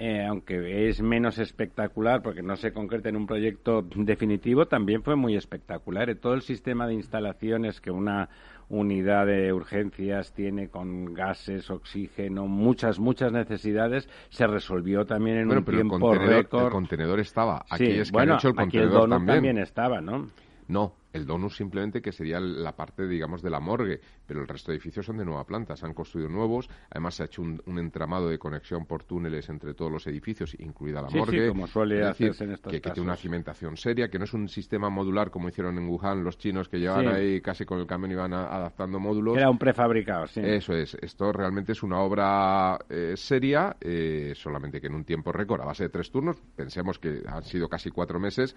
[0.00, 5.16] Eh, aunque es menos espectacular porque no se concreta en un proyecto definitivo, también fue
[5.16, 6.14] muy espectacular.
[6.14, 8.28] Todo el sistema de instalaciones que una,
[8.68, 15.64] unidad de urgencias tiene con gases, oxígeno, muchas, muchas necesidades, se resolvió también en un
[15.64, 16.66] tiempo récord.
[16.66, 17.64] El contenedor estaba.
[17.70, 20.28] Aquí es que bueno, hecho el contenedor aquí el también estaba, ¿no?
[20.68, 24.70] No, el donus simplemente que sería la parte, digamos, de la morgue, pero el resto
[24.70, 27.60] de edificios son de nueva planta, se han construido nuevos, además se ha hecho un,
[27.78, 31.48] entramado de conexión por túneles entre todos los edificios, incluida la morgue.
[31.48, 34.48] como suele hacerse en estos que, que tiene una cimentación seria, que no es un
[34.48, 38.10] sistema modular como hicieron en Wuhan los chinos que llevaban ahí casi con el camión
[38.10, 39.36] y iban adaptando módulos.
[39.36, 40.40] Era un prefabricado, sí.
[40.42, 45.32] Eso es, esto realmente es una obra eh, seria, eh, solamente que en un tiempo
[45.32, 48.54] récord, a base de tres turnos, pensemos que han sido casi cuatro meses,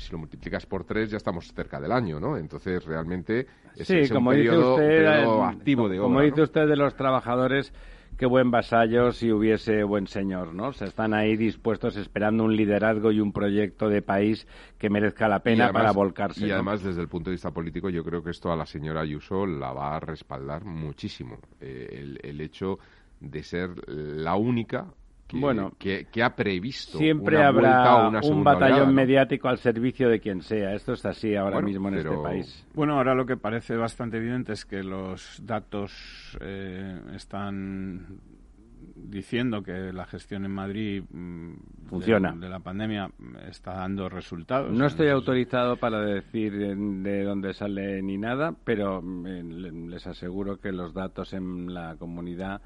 [0.00, 2.36] si lo multiplicas por tres ya estamos cerca del año, ¿no?
[2.36, 3.46] Entonces realmente
[3.76, 6.08] es, un periodo, eh, activo de obra.
[6.08, 7.72] Como dice usted de los trabajadores,
[8.16, 10.72] qué buen vasallo si hubiese buen señor, ¿no?
[10.72, 14.46] Se están ahí dispuestos esperando un liderazgo y un proyecto de país
[14.78, 16.46] que merezca la pena para volcarse.
[16.46, 19.02] Y además, desde el punto de vista político, yo creo que esto a la señora
[19.02, 21.38] Ayuso la va a respaldar muchísimo.
[21.60, 22.78] Eh, el hecho
[23.20, 24.86] de ser la única
[25.30, 30.74] que, bueno, que, ha previsto siempre habrá un batallón mediático al servicio de quien sea.
[30.74, 32.66] Esto es así ahora mismo en este país.
[32.74, 38.20] Bueno, ahora lo que parece bastante evidente es que los datos eh, están
[38.96, 41.52] diciendo que la gestión en Madrid mm,
[41.88, 43.10] funciona de, la pandemia
[43.48, 44.72] está dando resultados.
[44.72, 50.72] No estoy autorizado para decir de dónde sale ni nada, pero mm, les aseguro que
[50.72, 52.60] los datos en la comunidad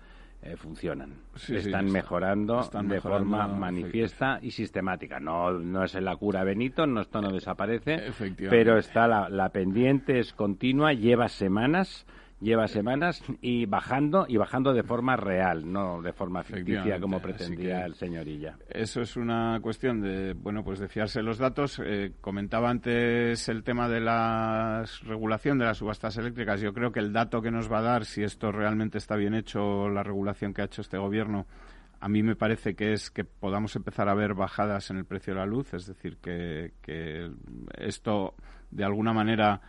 [0.45, 1.15] eh, funcionan.
[1.49, 5.19] están mejorando de forma manifiesta y sistemática.
[5.19, 8.13] No, no es la cura Benito, no, esto no desaparece,
[8.51, 12.07] pero está la, la pendiente, es continua, lleva semanas
[12.45, 17.85] lleva semanas y bajando y bajando de forma real, no de forma ficticia como pretendía
[17.87, 18.57] el señorilla.
[18.69, 21.81] Eso es una cuestión de bueno pues de fiarse los datos.
[21.85, 26.61] Eh, comentaba antes el tema de la regulación de las subastas eléctricas.
[26.61, 29.35] Yo creo que el dato que nos va a dar si esto realmente está bien
[29.35, 31.47] hecho la regulación que ha hecho este gobierno
[32.01, 35.33] a mí me parece que es que podamos empezar a ver bajadas en el precio
[35.33, 37.31] de la luz, es decir, que, que
[37.79, 38.35] esto
[38.71, 39.63] de alguna manera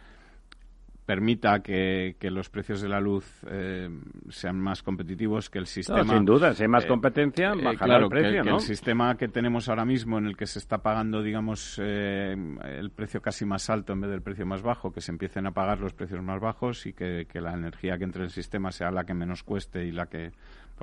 [1.06, 3.88] permita que, los precios de la luz eh,
[4.30, 6.04] sean más competitivos, que el sistema...
[6.04, 9.28] sin duda, si hay más eh, competencia, eh, bajará el precio, que, el sistema que
[9.28, 13.94] tenemos ahora mismo, en el que se está pagando, digamos, el precio casi más alto
[13.94, 16.86] en vez del precio más bajo, que se empiecen a pagar los precios más bajos
[16.88, 19.86] y que, que la energía que entre en el sistema sea la que menos cueste
[19.86, 20.32] y la que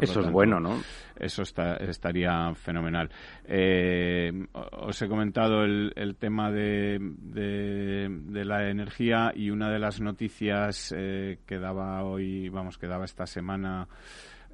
[0.01, 0.81] eso es bueno, ¿no?
[1.17, 3.11] Eso estaría fenomenal.
[3.45, 10.95] Eh, os he comentado el, tema de, de, la energía y una de las noticias
[10.97, 13.87] eh, que daba hoy, vamos, que daba esta semana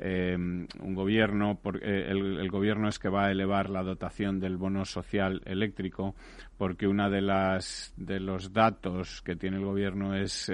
[0.00, 4.84] eh, un gobierno, el, el, gobierno es que va a elevar la dotación del bono
[4.84, 6.16] social eléctrico,
[6.56, 10.50] porque una de las de los datos que tiene el gobierno es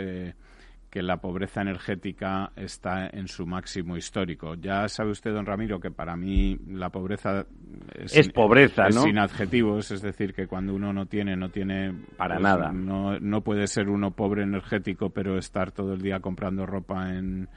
[0.95, 4.55] que la pobreza energética está en su máximo histórico.
[4.55, 7.47] Ya sabe usted, don Ramiro, que para mí la pobreza
[7.93, 9.03] es, pobreza, ¿no?
[9.03, 12.71] sin adjetivos, es decir, que cuando uno no tiene, no tiene para pues, nada.
[12.71, 17.49] No, no puede ser uno pobre energético, pero estar todo el día comprando ropa en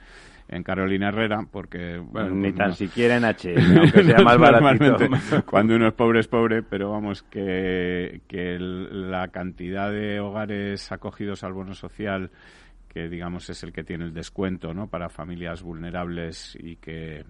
[0.49, 1.97] en Carolina Herrera, porque...
[1.97, 4.97] Bueno, Ni pues tan siquiera en H, aunque sea más baratito.
[5.45, 11.43] cuando uno es pobre es pobre, pero vamos, que, que la cantidad de hogares acogidos
[11.43, 12.31] al bono social
[12.87, 14.87] que digamos es el que tiene el descuento ¿no?
[14.87, 17.25] para familias vulnerables y que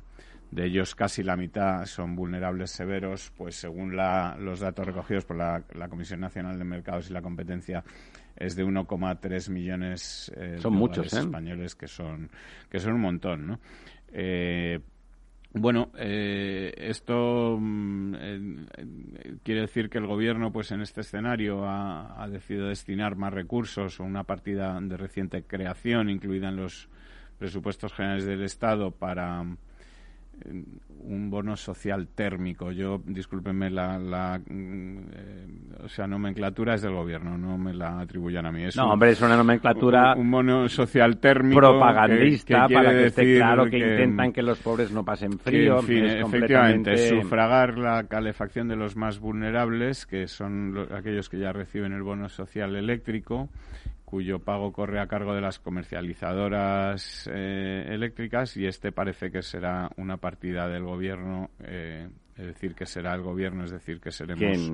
[0.52, 5.64] de ellos casi la mitad son vulnerables severos, pues según los datos recogidos por la,
[5.90, 7.84] Comisión Nacional de Mercados y la Competencia
[8.36, 11.20] es de 1,3 millones eh, son muchos, ¿eh?
[11.20, 12.30] españoles que son
[12.70, 13.60] que son un montón, ¿no?
[14.10, 14.80] Eh,
[15.60, 18.14] bueno, eh, esto mm,
[19.44, 24.00] quiere decir que el gobierno, pues en este escenario, ha, ha, decidido destinar más recursos
[24.00, 26.90] o una partida de reciente creación incluida en los
[27.38, 29.44] presupuestos generales del Estado para
[31.08, 32.72] un bono social térmico.
[32.72, 35.48] Yo, discúlpenme, la, la eh,
[35.84, 38.64] o sea, nomenclatura es del gobierno, no me la atribuyan a mí.
[38.76, 40.16] no, hombre, es una nomenclatura...
[40.16, 41.60] Un, bono social térmico...
[41.60, 45.80] Propagandista, para que esté claro que, intentan que los pobres no pasen frío.
[45.80, 52.04] efectivamente, sufragar la calefacción de los más vulnerables, que son aquellos que ya reciben el
[52.04, 53.50] bono social eléctrico,
[54.08, 59.92] cuyo pago corre a cargo de las comercializadoras eh, eléctricas y este parece que será
[59.98, 62.08] una partida del gobierno eh,
[62.38, 64.72] es decir, que será el gobierno, es decir, que seremos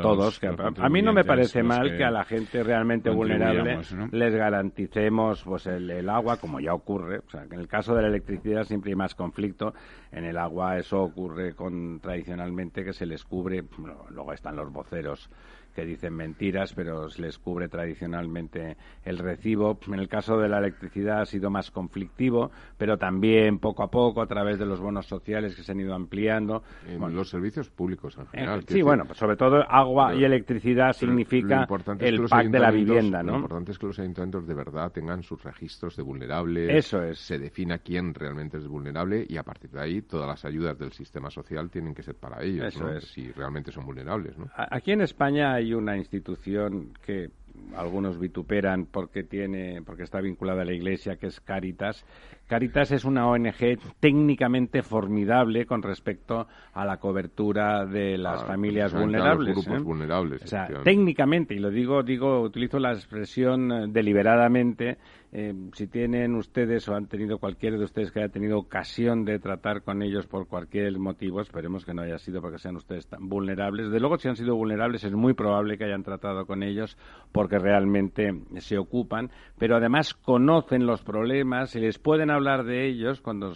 [0.00, 0.40] todos.
[0.78, 3.80] a mí no me parece mal que, a la gente realmente vulnerable
[4.12, 7.18] les garanticemos pues el, agua, como ya ocurre.
[7.18, 9.74] O sea, que en el caso de la electricidad siempre hay más conflicto.
[10.10, 13.62] En el agua eso ocurre con tradicionalmente que se les cubre.
[14.10, 15.28] luego están los voceros
[15.76, 19.78] que dicen mentiras, pero se les cubre tradicionalmente el recibo.
[19.86, 24.22] En el caso de la electricidad ha sido más conflictivo, pero también poco a poco,
[24.22, 26.62] a través de los bonos sociales que se han ido ampliando.
[26.88, 28.64] En los servicios públicos, en general.
[28.66, 31.66] sí, bueno, pues sobre todo agua y electricidad significa
[32.00, 33.32] el pack de la vivienda, ¿no?
[33.32, 36.70] Lo importante es que los ayuntamientos de verdad tengan sus registros de vulnerables.
[36.70, 37.18] Eso es.
[37.18, 40.92] Se defina quién realmente es vulnerable y a partir de ahí todas las ayudas del
[40.92, 43.04] sistema social tienen que ser para ellos, Eso es.
[43.04, 44.46] Si realmente son vulnerables, ¿no?
[44.54, 47.30] Aquí en España hay una institución que
[47.76, 52.04] algunos vituperan porque tiene porque está vinculada a la Iglesia, que es Caritas.
[52.46, 58.94] Caritas es una ONG técnicamente formidable con respecto a la cobertura de las ah, familias
[58.94, 59.54] vulnerables.
[59.54, 59.82] grupos ¿eh?
[59.82, 60.42] vulnerables.
[60.44, 64.96] O sea, técnicamente, y lo digo, digo, utilizo la expresión eh, deliberadamente,
[65.38, 69.38] eh, si tienen ustedes o han tenido cualquiera de ustedes que haya tenido ocasión de
[69.38, 73.28] tratar con ellos por cualquier motivo, esperemos que no haya sido porque sean ustedes tan
[73.28, 73.90] vulnerables.
[73.90, 76.96] De luego, si han sido vulnerables, es muy probable que hayan tratado con ellos
[77.32, 83.20] porque realmente se ocupan, pero además conocen los problemas y les pueden hablar de ellos
[83.20, 83.52] cuando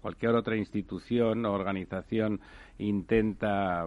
[0.00, 2.40] cualquier otra institución o organización
[2.76, 3.86] intenta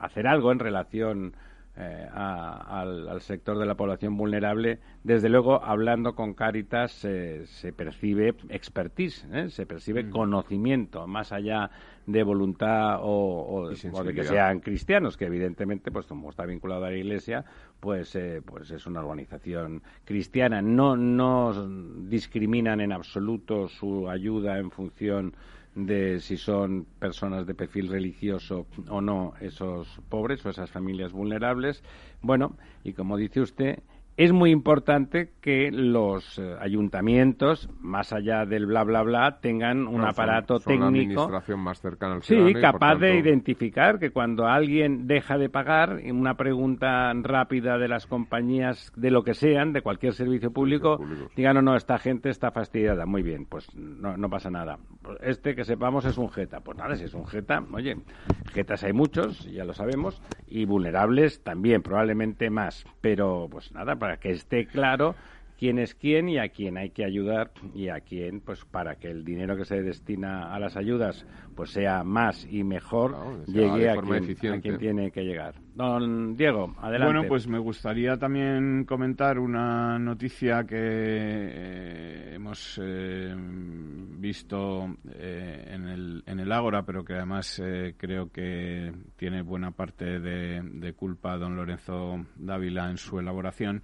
[0.00, 1.36] hacer algo en relación
[1.78, 9.26] eh, al, sector de la población vulnerable, desde luego, hablando con Cáritas se percibe expertise,
[9.32, 9.50] ¿eh?
[9.50, 10.10] se percibe mm.
[10.10, 11.70] conocimiento, más allá
[12.06, 16.96] de voluntad o, de que sean cristianos, que evidentemente, pues como está vinculado a la
[16.96, 17.44] Iglesia,
[17.80, 20.62] pues, eh, pues es una organización cristiana.
[20.62, 21.52] No, no
[22.08, 25.34] discriminan en absoluto su ayuda en función
[25.76, 31.84] de si son personas de perfil religioso o no esos pobres o esas familias vulnerables.
[32.22, 33.80] Bueno, y como dice usted,
[34.16, 40.04] es muy importante que los eh, ayuntamientos, más allá del bla bla bla, tengan un
[40.04, 40.86] aparato técnico.
[40.86, 46.34] administración más cercana al Sí, capaz de identificar que cuando alguien deja de pagar, una
[46.34, 50.98] pregunta rápida de las compañías, de lo que sean, de cualquier servicio público,
[51.36, 53.04] digan, no, no, esta gente está fastidiada.
[53.04, 54.78] Muy bien, pues no, no pasa nada.
[55.20, 56.60] Este que sepamos es un jeta.
[56.60, 57.96] Pues nada, si es un jeta, oye,
[58.52, 62.84] jetas hay muchos, ya lo sabemos, y vulnerables también, probablemente más.
[63.00, 65.16] Pero, pues nada, para que esté claro
[65.58, 69.08] quién es quién y a quién hay que ayudar y a quién, pues para que
[69.08, 73.96] el dinero que se destina a las ayudas pues sea más y mejor, llegue a
[73.96, 75.54] quien, tiene que llegar.
[75.74, 77.14] Don Diego, adelante.
[77.14, 85.88] Bueno, pues me gustaría también comentar una noticia que eh, hemos eh, visto eh, en,
[85.88, 87.62] el, en el Ágora, pero que además
[87.96, 93.82] creo que tiene buena parte de, de culpa don Lorenzo Dávila en su elaboración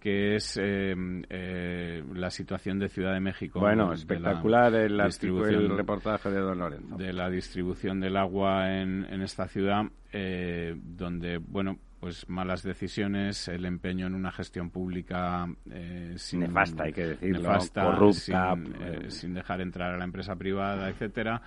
[0.00, 0.94] que es eh,
[1.28, 3.60] eh, la situación de Ciudad de México.
[3.60, 6.96] Bueno, espectacular el, el reportaje de Don Lorenzo.
[6.96, 9.82] De la distribución del agua en, en esta ciudad,
[10.12, 15.46] eh, donde, bueno, pues malas decisiones, el empeño en una gestión pública
[16.16, 21.42] sin, nefasta, hay que decirlo, corrupta, sin, sin, dejar entrar a la empresa privada, etcétera.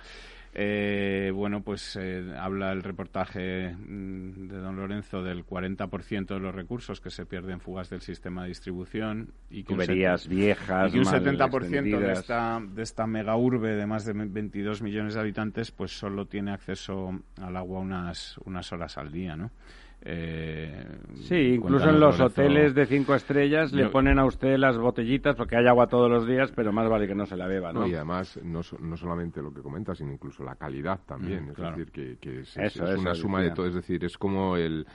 [0.56, 6.54] Eh, bueno, pues eh, habla el reportaje mm, de don Lorenzo del 40% de los
[6.54, 11.06] recursos que se pierden fugas del sistema de distribución y que Tuberías viejas, y un
[11.06, 15.98] 70% de esta, de esta mega urbe de más de 22 millones de habitantes pues
[15.98, 19.50] solo tiene acceso al agua unas, unas horas al día, ¿no?
[20.06, 20.84] Eh,
[21.14, 25.56] sí, incluso en los hoteles de cinco estrellas le ponen a usted las botellitas porque
[25.56, 27.86] hay agua todos los días, pero más vale que no se la beba, ¿no?
[27.86, 31.46] y además, no, no solamente lo que comenta, sino incluso la calidad también.
[31.46, 33.66] Mm, es decir, que, es, una suma de todo.
[33.66, 34.86] Es decir, es como el,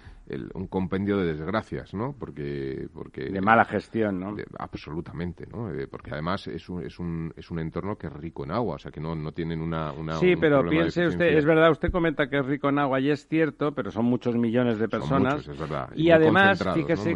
[0.54, 2.16] un compendio de desgracias, ¿no?
[2.18, 4.36] Porque, porque de mala gestión, ¿no?
[4.58, 5.72] absolutamente, ¿no?
[5.72, 8.76] Eh, porque además es un, es un es un entorno que es rico en agua,
[8.76, 11.92] o sea que no, no tienen una, una sí, pero piense usted, es verdad, usted
[11.92, 15.48] comenta que es rico en agua y es cierto, pero son muchos millones de personas.
[15.48, 15.90] es verdad.
[15.96, 17.16] Y, además, fíjese,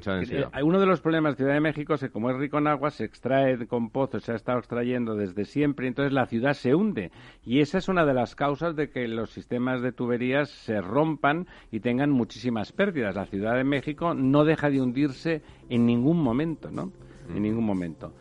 [0.63, 2.89] uno de los problemas de Ciudad de México es que como es rico en agua
[2.89, 7.11] se extrae con pozos, se ha estado extrayendo desde siempre, entonces la ciudad se hunde
[7.45, 11.47] y esa es una de las causas de que los sistemas de tuberías se rompan
[11.71, 16.71] y tengan muchísimas pérdidas la Ciudad de México no deja de hundirse en ningún momento,
[16.71, 16.91] ¿no?
[17.33, 18.13] En ningún momento.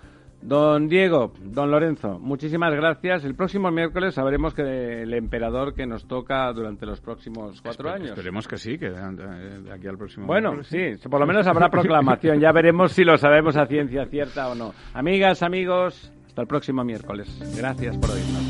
[0.42, 3.24] Don Diego, don Lorenzo, muchísimas gracias.
[3.24, 8.10] El próximo miércoles sabremos que el emperador que nos toca durante los próximos cuatro años.
[8.10, 12.40] Esperemos que sí, que de, aquí al próximo Bueno, sí, por lo menos habrá proclamación.
[12.40, 14.74] Ya veremos si lo sabemos a ciencia cierta o no.
[14.94, 17.28] Amigas, amigos, hasta el próximo miércoles.
[17.56, 18.42] Gracias por oírnos.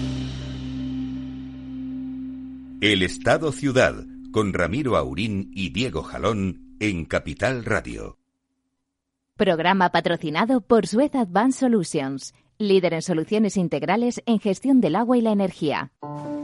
[2.80, 3.94] El Estado Ciudad
[4.32, 8.18] con Ramiro Aurín y Diego Jalón en Capital Radio.
[9.36, 15.20] Programa patrocinado por Suez Advanced Solutions, líder en soluciones integrales en gestión del agua y
[15.20, 15.92] la energía.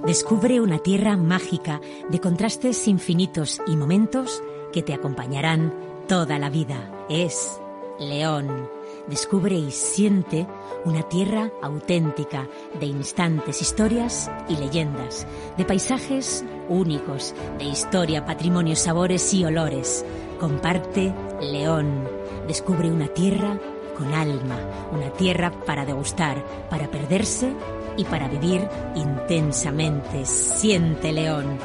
[0.06, 5.74] Descubre una tierra mágica de contrastes infinitos y momentos que te acompañarán
[6.06, 6.90] toda la vida.
[7.08, 7.60] Es
[7.98, 8.77] León.
[9.08, 10.46] Descubre y siente
[10.84, 12.46] una tierra auténtica
[12.78, 20.04] de instantes, historias y leyendas, de paisajes únicos, de historia, patrimonio, sabores y olores.
[20.38, 22.06] Comparte León.
[22.46, 23.58] Descubre una tierra
[23.96, 24.58] con alma,
[24.92, 27.52] una tierra para degustar, para perderse
[27.96, 30.24] y para vivir intensamente.
[30.24, 31.58] Siente León.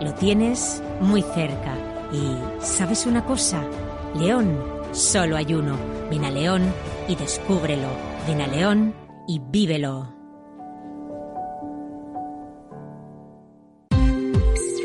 [0.00, 1.76] Lo tienes muy cerca.
[2.12, 3.62] Y ¿sabes una cosa?
[4.14, 5.78] León, solo hay uno.
[6.10, 6.72] Ven León
[7.08, 7.88] y descúbrelo.
[8.26, 8.94] Ven a León
[9.26, 10.18] y vívelo.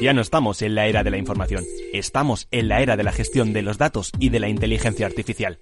[0.03, 3.13] Ya no estamos en la era de la información, estamos en la era de la
[3.13, 5.61] gestión de los datos y de la inteligencia artificial.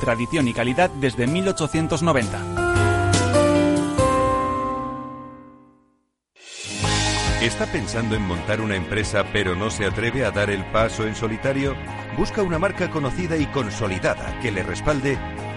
[0.00, 2.70] tradición y calidad desde 1890.
[7.42, 11.14] ¿Está pensando en montar una empresa pero no se atreve a dar el paso en
[11.14, 11.74] solitario?
[12.18, 15.18] Busca una marca conocida y consolidada que le respalde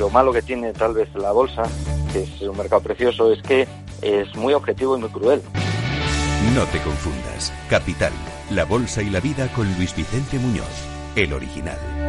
[0.00, 1.62] lo malo que tiene tal vez la bolsa,
[2.10, 3.68] que es un mercado precioso, es que
[4.00, 5.42] es muy objetivo y muy cruel.
[6.54, 7.52] No te confundas.
[7.68, 8.12] Capital,
[8.50, 10.64] la bolsa y la vida con Luis Vicente Muñoz,
[11.16, 11.99] el original.